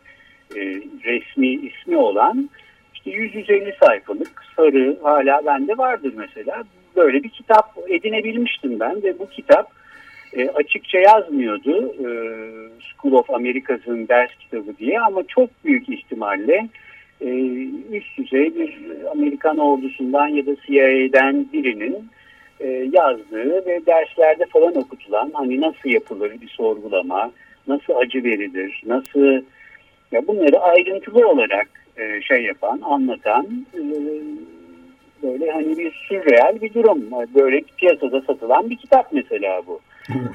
e, 0.55 0.61
resmi 1.03 1.47
ismi 1.47 1.97
olan 1.97 2.49
işte 2.93 3.11
150 3.11 3.75
sayfalık 3.79 4.43
sarı 4.55 4.97
hala 5.03 5.45
bende 5.45 5.77
vardır 5.77 6.13
mesela. 6.17 6.63
Böyle 6.95 7.23
bir 7.23 7.29
kitap 7.29 7.77
edinebilmiştim 7.89 8.79
ben 8.79 9.03
ve 9.03 9.19
bu 9.19 9.29
kitap 9.29 9.71
e, 10.33 10.49
açıkça 10.49 10.99
yazmıyordu 10.99 11.95
e, 11.99 12.07
School 12.79 13.13
of 13.13 13.29
Americas'ın 13.29 14.07
ders 14.07 14.29
kitabı 14.39 14.77
diye 14.77 15.01
ama 15.01 15.23
çok 15.27 15.49
büyük 15.65 15.89
ihtimalle 15.89 16.69
e, 17.21 17.27
üst 17.91 18.17
düzey 18.17 18.55
bir 18.55 18.79
Amerikan 19.11 19.57
ordusundan 19.57 20.27
ya 20.27 20.45
da 20.45 20.55
CIA'den 20.65 21.47
birinin 21.53 22.09
e, 22.59 22.67
yazdığı 22.67 23.65
ve 23.65 23.85
derslerde 23.85 24.45
falan 24.45 24.75
okutulan 24.75 25.31
hani 25.33 25.61
nasıl 25.61 25.89
yapılır 25.89 26.41
bir 26.41 26.47
sorgulama, 26.47 27.31
nasıl 27.67 27.95
acı 27.95 28.23
verilir, 28.23 28.81
nasıl 28.85 29.43
ya 30.11 30.27
bunları 30.27 30.59
ayrıntılı 30.59 31.27
olarak 31.27 31.67
e, 31.97 32.21
şey 32.21 32.43
yapan, 32.43 32.81
anlatan 32.83 33.65
e, 33.73 33.81
böyle 35.23 35.51
hani 35.51 35.77
bir 35.77 35.91
sürreel 36.09 36.61
bir 36.61 36.73
durum. 36.73 37.01
Böyle 37.35 37.61
piyasada 37.77 38.21
satılan 38.21 38.69
bir 38.69 38.77
kitap 38.77 39.07
mesela 39.11 39.61
bu. 39.67 39.79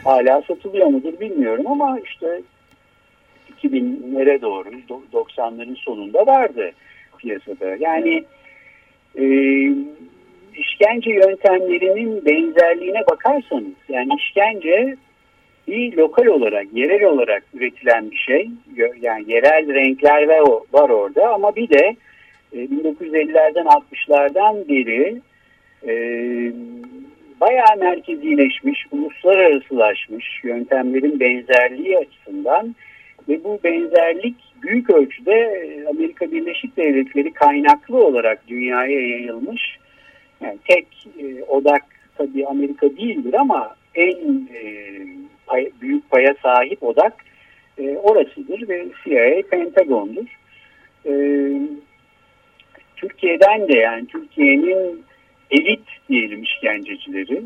Hala 0.04 0.42
satılıyor 0.42 0.86
mudur 0.86 1.20
bilmiyorum 1.20 1.66
ama 1.66 1.98
işte 2.00 2.42
2000'lere 3.64 4.42
doğru 4.42 4.68
90'ların 5.12 5.76
sonunda 5.76 6.26
vardı 6.26 6.70
piyasada. 7.18 7.76
Yani 7.80 8.24
e, 9.18 9.24
işkence 10.56 11.10
yöntemlerinin 11.10 12.24
benzerliğine 12.24 13.00
bakarsanız 13.10 13.72
yani 13.88 14.08
işkence 14.18 14.96
bir 15.68 15.96
lokal 15.96 16.26
olarak, 16.26 16.66
yerel 16.72 17.04
olarak 17.04 17.42
üretilen 17.54 18.10
bir 18.10 18.16
şey. 18.16 18.50
Yani 19.00 19.24
yerel 19.32 19.74
renkler 19.74 20.28
var 20.72 20.90
orada 20.90 21.28
ama 21.28 21.56
bir 21.56 21.68
de 21.68 21.96
1950'lerden 22.54 23.64
e, 23.64 23.68
60'lardan 23.68 24.68
beri 24.68 25.20
e, 25.86 25.92
bayağı 27.40 27.76
merkezileşmiş, 27.78 28.86
uluslararasılaşmış 28.90 30.44
yöntemlerin 30.44 31.20
benzerliği 31.20 31.98
açısından 31.98 32.74
ve 33.28 33.44
bu 33.44 33.58
benzerlik 33.64 34.36
büyük 34.62 34.90
ölçüde 34.90 35.32
e, 35.32 35.86
Amerika 35.88 36.32
Birleşik 36.32 36.76
Devletleri 36.76 37.32
kaynaklı 37.32 38.06
olarak 38.06 38.48
dünyaya 38.48 39.00
yayılmış. 39.00 39.78
Yani 40.40 40.58
tek 40.68 40.86
e, 41.18 41.42
odak 41.42 41.84
tabii 42.18 42.46
Amerika 42.46 42.86
değildir 42.90 43.34
ama 43.34 43.76
en 43.94 44.48
e, 44.54 44.92
pay, 45.46 45.70
büyük 45.80 46.10
paya 46.10 46.34
sahip 46.42 46.82
odak 46.82 47.24
e, 47.78 47.96
orasıdır 47.96 48.68
ve 48.68 48.86
CIA 49.04 49.42
Pentagon'dur. 49.50 50.38
E, 51.06 51.12
Türkiye'den 52.96 53.68
de 53.68 53.78
yani 53.78 54.06
Türkiye'nin 54.06 55.04
elit 55.50 55.84
diyelim 56.08 56.42
işkencecileri 56.42 57.42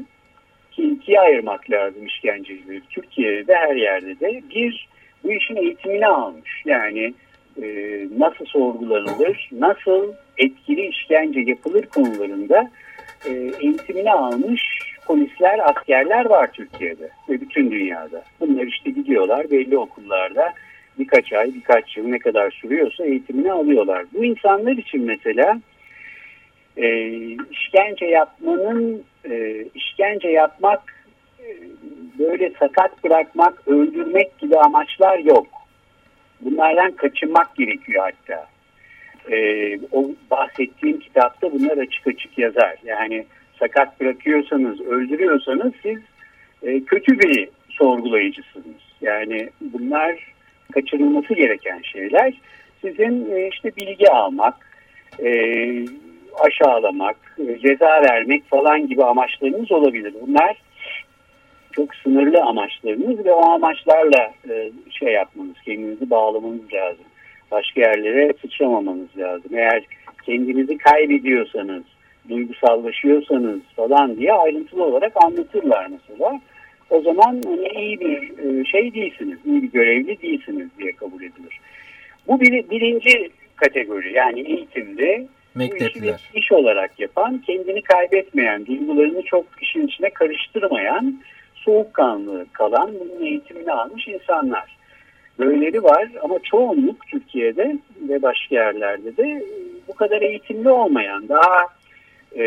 ki 0.72 0.82
ikiye 0.82 1.20
ayırmak 1.20 1.70
lazım 1.70 2.06
işkencecileri. 2.06 2.80
Türkiye'de 2.90 3.54
her 3.54 3.76
yerde 3.76 4.20
de 4.20 4.42
bir 4.54 4.88
bu 5.24 5.32
işin 5.32 5.56
eğitimini 5.56 6.06
almış. 6.06 6.62
Yani 6.64 7.14
e, 7.62 7.66
nasıl 8.18 8.44
sorgulanılır, 8.44 9.50
nasıl 9.52 10.12
etkili 10.38 10.86
işkence 10.86 11.40
yapılır 11.40 11.86
konularında 11.86 12.70
e, 13.28 13.30
eğitimini 13.60 14.12
almış 14.12 14.62
polisler, 15.06 15.58
askerler 15.70 16.24
var 16.24 16.52
Türkiye'de 16.52 17.10
ve 17.28 17.40
bütün 17.40 17.70
dünyada. 17.70 18.24
Bunlar 18.40 18.66
işte 18.66 18.90
gidiyorlar 18.90 19.50
belli 19.50 19.78
okullarda 19.78 20.52
birkaç 20.98 21.32
ay, 21.32 21.54
birkaç 21.54 21.96
yıl 21.96 22.06
ne 22.06 22.18
kadar 22.18 22.50
sürüyorsa 22.50 23.04
eğitimini 23.04 23.52
alıyorlar. 23.52 24.04
Bu 24.14 24.24
insanlar 24.24 24.72
için 24.72 25.04
mesela 25.04 25.60
e, 26.76 27.08
işkence 27.50 28.06
yapmanın, 28.06 29.02
e, 29.30 29.64
işkence 29.74 30.28
yapmak, 30.28 31.01
böyle 32.18 32.52
sakat 32.58 33.04
bırakmak, 33.04 33.68
öldürmek 33.68 34.38
gibi 34.38 34.58
amaçlar 34.58 35.18
yok. 35.18 35.46
Bunlardan 36.40 36.92
kaçınmak 36.92 37.56
gerekiyor 37.56 38.04
hatta. 38.04 38.46
E, 39.30 39.78
o 39.92 40.10
bahsettiğim 40.30 41.00
kitapta 41.00 41.52
bunlar 41.52 41.78
açık 41.78 42.06
açık 42.06 42.38
yazar. 42.38 42.76
Yani 42.84 43.26
sakat 43.58 44.00
bırakıyorsanız, 44.00 44.80
öldürüyorsanız 44.80 45.72
siz 45.82 45.98
e, 46.62 46.80
kötü 46.80 47.18
bir 47.18 47.48
sorgulayıcısınız. 47.68 48.82
Yani 49.00 49.48
bunlar 49.60 50.32
kaçırılması 50.72 51.34
gereken 51.34 51.82
şeyler. 51.82 52.34
Sizin 52.80 53.34
e, 53.34 53.48
işte 53.48 53.76
bilgi 53.76 54.10
almak, 54.10 54.54
e, 55.24 55.32
aşağılamak, 56.40 57.16
e, 57.38 57.58
ceza 57.58 58.02
vermek 58.02 58.48
falan 58.48 58.86
gibi 58.86 59.04
amaçlarınız 59.04 59.72
olabilir. 59.72 60.14
Bunlar 60.26 60.56
çok 61.72 61.94
sınırlı 61.94 62.42
amaçlarınız 62.42 63.24
ve 63.24 63.32
o 63.32 63.50
amaçlarla 63.50 64.32
e, 64.50 64.70
şey 64.90 65.12
yapmanız, 65.12 65.56
kendinizi 65.64 66.10
bağlamanız 66.10 66.72
lazım. 66.72 67.04
Başka 67.50 67.80
yerlere 67.80 68.32
sıçramamanız 68.42 69.18
lazım. 69.18 69.50
Eğer 69.54 69.82
kendinizi 70.26 70.78
kaybediyorsanız, 70.78 71.82
duygusallaşıyorsanız 72.28 73.60
falan 73.76 74.16
diye 74.16 74.32
ayrıntılı 74.32 74.84
olarak 74.84 75.24
anlatırlar 75.24 75.86
mesela. 75.90 76.40
O 76.90 77.00
zaman 77.00 77.42
hani 77.46 77.68
iyi 77.68 78.00
bir 78.00 78.38
e, 78.38 78.64
şey 78.64 78.94
değilsiniz, 78.94 79.38
iyi 79.46 79.62
bir 79.62 79.72
görevli 79.72 80.22
değilsiniz 80.22 80.68
diye 80.78 80.92
kabul 80.92 81.22
edilir. 81.22 81.60
Bu 82.28 82.40
bir, 82.40 82.70
birinci 82.70 83.30
kategori 83.56 84.12
yani 84.12 84.40
eğitimde 84.40 85.26
Mektepler. 85.54 86.20
Bu 86.34 86.38
iş 86.38 86.52
olarak 86.52 87.00
yapan, 87.00 87.42
kendini 87.46 87.82
kaybetmeyen, 87.82 88.66
duygularını 88.66 89.22
çok 89.22 89.44
işin 89.62 89.86
içine 89.86 90.10
karıştırmayan, 90.10 91.20
soğukkanlı 91.64 92.46
kalan, 92.52 92.90
bunun 93.00 93.26
eğitimini 93.26 93.72
almış 93.72 94.08
insanlar. 94.08 94.76
Böyleleri 95.38 95.84
var 95.84 96.08
ama 96.22 96.38
çoğunluk 96.38 97.06
Türkiye'de 97.06 97.76
ve 98.08 98.22
başka 98.22 98.54
yerlerde 98.54 99.16
de 99.16 99.44
bu 99.88 99.94
kadar 99.94 100.22
eğitimli 100.22 100.68
olmayan, 100.68 101.28
daha 101.28 101.66
e, 102.36 102.44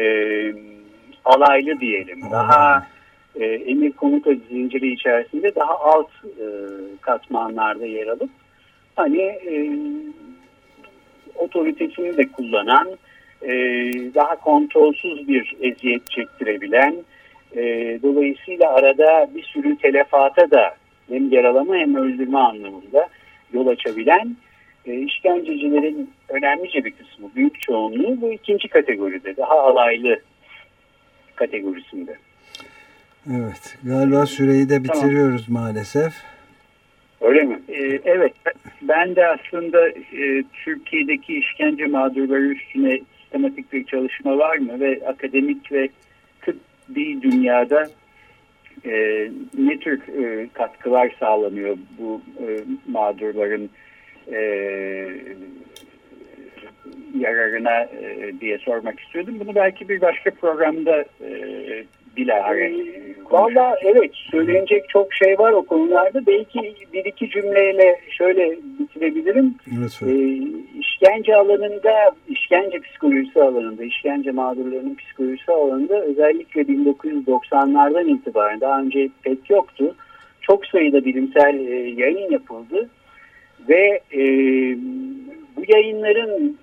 alaylı 1.26 1.80
diyelim, 1.80 2.22
daha 2.32 2.88
e, 3.36 3.46
emir 3.46 3.92
komuta 3.92 4.32
zinciri 4.50 4.94
içerisinde 4.94 5.56
daha 5.56 5.80
alt 5.80 6.10
e, 6.26 6.46
katmanlarda 7.02 7.86
yer 7.86 8.08
alıp 8.08 8.30
hani 8.96 9.22
e, 9.22 9.78
otoritesini 11.36 12.18
de 12.18 12.32
kullanan, 12.32 12.88
e, 13.42 13.52
daha 14.16 14.36
kontrolsüz 14.36 15.28
bir 15.28 15.56
eziyet 15.62 16.12
çektirebilen, 16.12 16.96
e, 17.56 18.00
dolayısıyla 18.04 18.74
arada 18.74 19.30
bir 19.36 19.44
sürü 19.44 19.78
telefata 19.78 20.52
da 20.52 20.76
hem 21.10 21.32
yaralama 21.32 21.76
hem 21.76 21.96
öldürme 21.96 22.38
anlamında 22.38 23.10
yol 23.54 23.68
açabilen 23.68 24.36
e, 24.86 24.94
işkencecilerin 24.94 26.10
önemlice 26.30 26.86
bir 26.86 26.92
kısmı, 26.92 27.30
büyük 27.36 27.62
çoğunluğu 27.62 28.22
bu 28.22 28.34
ikinci 28.34 28.68
kategoride, 28.68 29.38
daha 29.38 29.60
alaylı 29.60 30.20
kategorisinde. 31.36 32.16
Evet, 33.32 33.78
galiba 33.84 34.26
süreyi 34.26 34.70
de 34.70 34.84
bitiriyoruz 34.84 35.46
tamam. 35.46 35.64
maalesef. 35.64 36.14
Öyle 37.22 37.44
mi? 37.44 37.60
Ee, 37.70 38.00
evet, 38.06 38.34
ben 38.82 39.16
de 39.16 39.28
aslında 39.28 39.90
e, 39.90 40.44
Türkiye'deki 40.64 41.38
işkence 41.38 41.86
mağdurları 41.86 42.46
üstüne 42.46 43.00
sistematik 43.22 43.74
bir 43.74 43.86
çalışma 43.86 44.38
var 44.38 44.58
mı 44.58 44.80
ve 44.80 45.02
akademik 45.08 45.72
ve 45.72 45.90
tıbbi 46.88 47.22
dünyada 47.22 47.88
e, 48.86 48.92
ne 49.58 49.80
tür 49.80 50.02
e, 50.08 50.50
katkılar 50.54 51.16
sağlanıyor 51.20 51.78
bu 52.00 52.22
e, 52.40 52.48
mağdurların 52.92 53.70
e, 54.32 54.40
yararına 57.20 57.82
e, 57.82 58.34
diye 58.42 58.58
sormak 58.58 59.00
istiyordum. 59.00 59.40
Bunu 59.40 59.56
belki 59.56 59.90
bir 59.90 60.02
başka 60.02 60.32
programda 60.32 61.06
e, 61.22 61.32
bilahare 62.18 62.66
ee, 62.66 63.16
Valla 63.32 63.76
evet 63.82 64.12
söylenecek 64.32 64.90
çok 64.90 65.14
şey 65.14 65.40
var 65.40 65.52
o 65.52 65.66
konularda. 65.66 66.26
Belki 66.26 66.76
bir 66.94 67.06
iki 67.06 67.30
cümleyle 67.30 68.00
şöyle 68.18 68.58
bitirebilirim. 68.80 69.56
Lütfen. 69.82 70.08
Ee, 70.08 70.40
işkence 70.80 71.36
alanında, 71.36 72.16
işkence 72.30 72.80
psikolojisi 72.80 73.44
alanında, 73.44 73.84
işkence 73.84 74.32
mağdurlarının 74.32 74.96
psikolojisi 74.96 75.52
alanında 75.52 76.02
özellikle 76.02 76.62
1990'lardan 76.62 78.10
itibaren 78.10 78.62
daha 78.62 78.82
önce 78.82 79.10
pek 79.24 79.50
yoktu. 79.50 79.96
Çok 80.42 80.66
sayıda 80.66 81.06
bilimsel 81.06 81.60
e, 81.60 81.76
yayın 82.02 82.32
yapıldı 82.32 82.90
ve 83.70 84.02
e, 84.14 84.22
bu 85.56 85.64
yayınların 85.68 86.58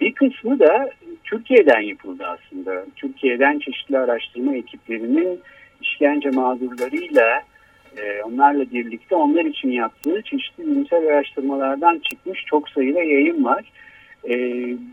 bir 0.00 0.14
kısmı 0.14 0.58
da 0.58 0.90
Türkiye'den 1.24 1.80
yapıldı 1.80 2.24
aslında. 2.26 2.86
Türkiye'den 2.96 3.58
çeşitli 3.58 3.98
araştırma 3.98 4.54
ekiplerinin 4.56 5.40
işkence 5.80 6.30
mağdurlarıyla 6.30 7.42
e, 7.96 8.22
onlarla 8.22 8.70
birlikte 8.70 9.14
onlar 9.16 9.44
için 9.44 9.70
yaptığı 9.70 10.22
çeşitli 10.22 10.66
bilimsel 10.66 11.06
araştırmalardan 11.06 11.98
çıkmış 12.10 12.44
çok 12.46 12.68
sayıda 12.68 13.02
yayın 13.02 13.44
var. 13.44 13.72
E, 14.28 14.34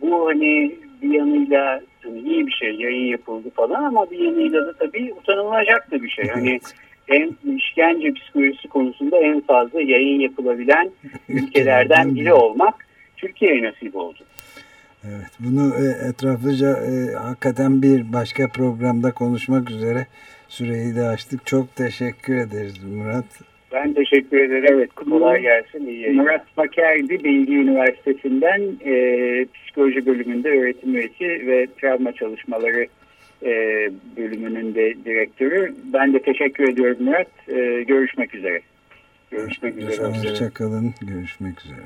bu 0.02 0.28
hani 0.28 0.76
bir 1.02 1.14
yanıyla 1.14 1.82
hani 2.04 2.20
iyi 2.20 2.48
bir 2.48 2.52
şey 2.52 2.76
yayın 2.76 3.06
yapıldı 3.06 3.50
falan 3.56 3.84
ama 3.84 4.12
bir 4.12 4.20
yanıyla 4.20 4.68
da 4.68 4.74
tabii 4.74 5.14
utanılacak 5.14 5.92
da 5.92 6.04
bir 6.04 6.10
şey. 6.10 6.28
Hani 6.28 6.60
en 7.08 7.36
işkence 7.58 8.14
psikolojisi 8.14 8.68
konusunda 8.68 9.18
en 9.18 9.42
fazla 9.42 9.82
yayın 9.82 10.20
yapılabilen 10.20 10.92
ülkelerden 11.30 12.16
biri 12.16 12.34
olmak 12.34 12.88
Türkiye'ye 13.18 13.64
nasip 13.64 13.96
oldu. 13.96 14.20
Evet, 15.10 15.32
bunu 15.40 15.74
e, 15.76 16.08
etraflıca 16.10 16.70
e, 16.70 17.14
hakikaten 17.14 17.82
bir 17.82 18.14
başka 18.14 18.48
programda 18.48 19.12
konuşmak 19.12 19.72
üzere 19.72 20.08
süreyi 20.48 20.96
de 20.96 21.02
açtık. 21.02 21.46
Çok 21.46 21.76
teşekkür 21.76 22.38
ederiz 22.38 22.84
Murat. 22.84 23.26
Ben 23.72 23.94
teşekkür 23.94 24.40
ederim. 24.40 24.66
Evet, 24.70 24.94
kolay 24.94 25.42
gelsin. 25.42 25.88
İyi 25.88 26.10
Murat 26.10 26.58
Bakerdi 26.58 27.24
Bilgi 27.24 27.56
Üniversitesi'nden 27.56 28.62
e, 28.86 28.94
psikoloji 29.54 30.06
bölümünde 30.06 30.50
öğretim 30.50 30.96
üyesi 30.96 31.48
ve 31.48 31.68
travma 31.82 32.12
çalışmaları 32.12 32.88
e, 33.44 33.52
bölümünün 34.18 34.76
de 34.76 34.96
direktörü. 35.06 35.76
Ben 35.94 36.14
de 36.14 36.20
teşekkür 36.20 36.70
ediyorum 36.70 36.98
Murat. 37.00 37.28
E, 37.48 37.84
görüşmek 37.84 38.36
üzere. 38.36 38.62
Görüşmek 39.32 39.78
üzere. 39.78 40.08
Hoşçakalın. 40.08 40.94
Görüşmek 41.02 41.56
üzere. 41.66 41.86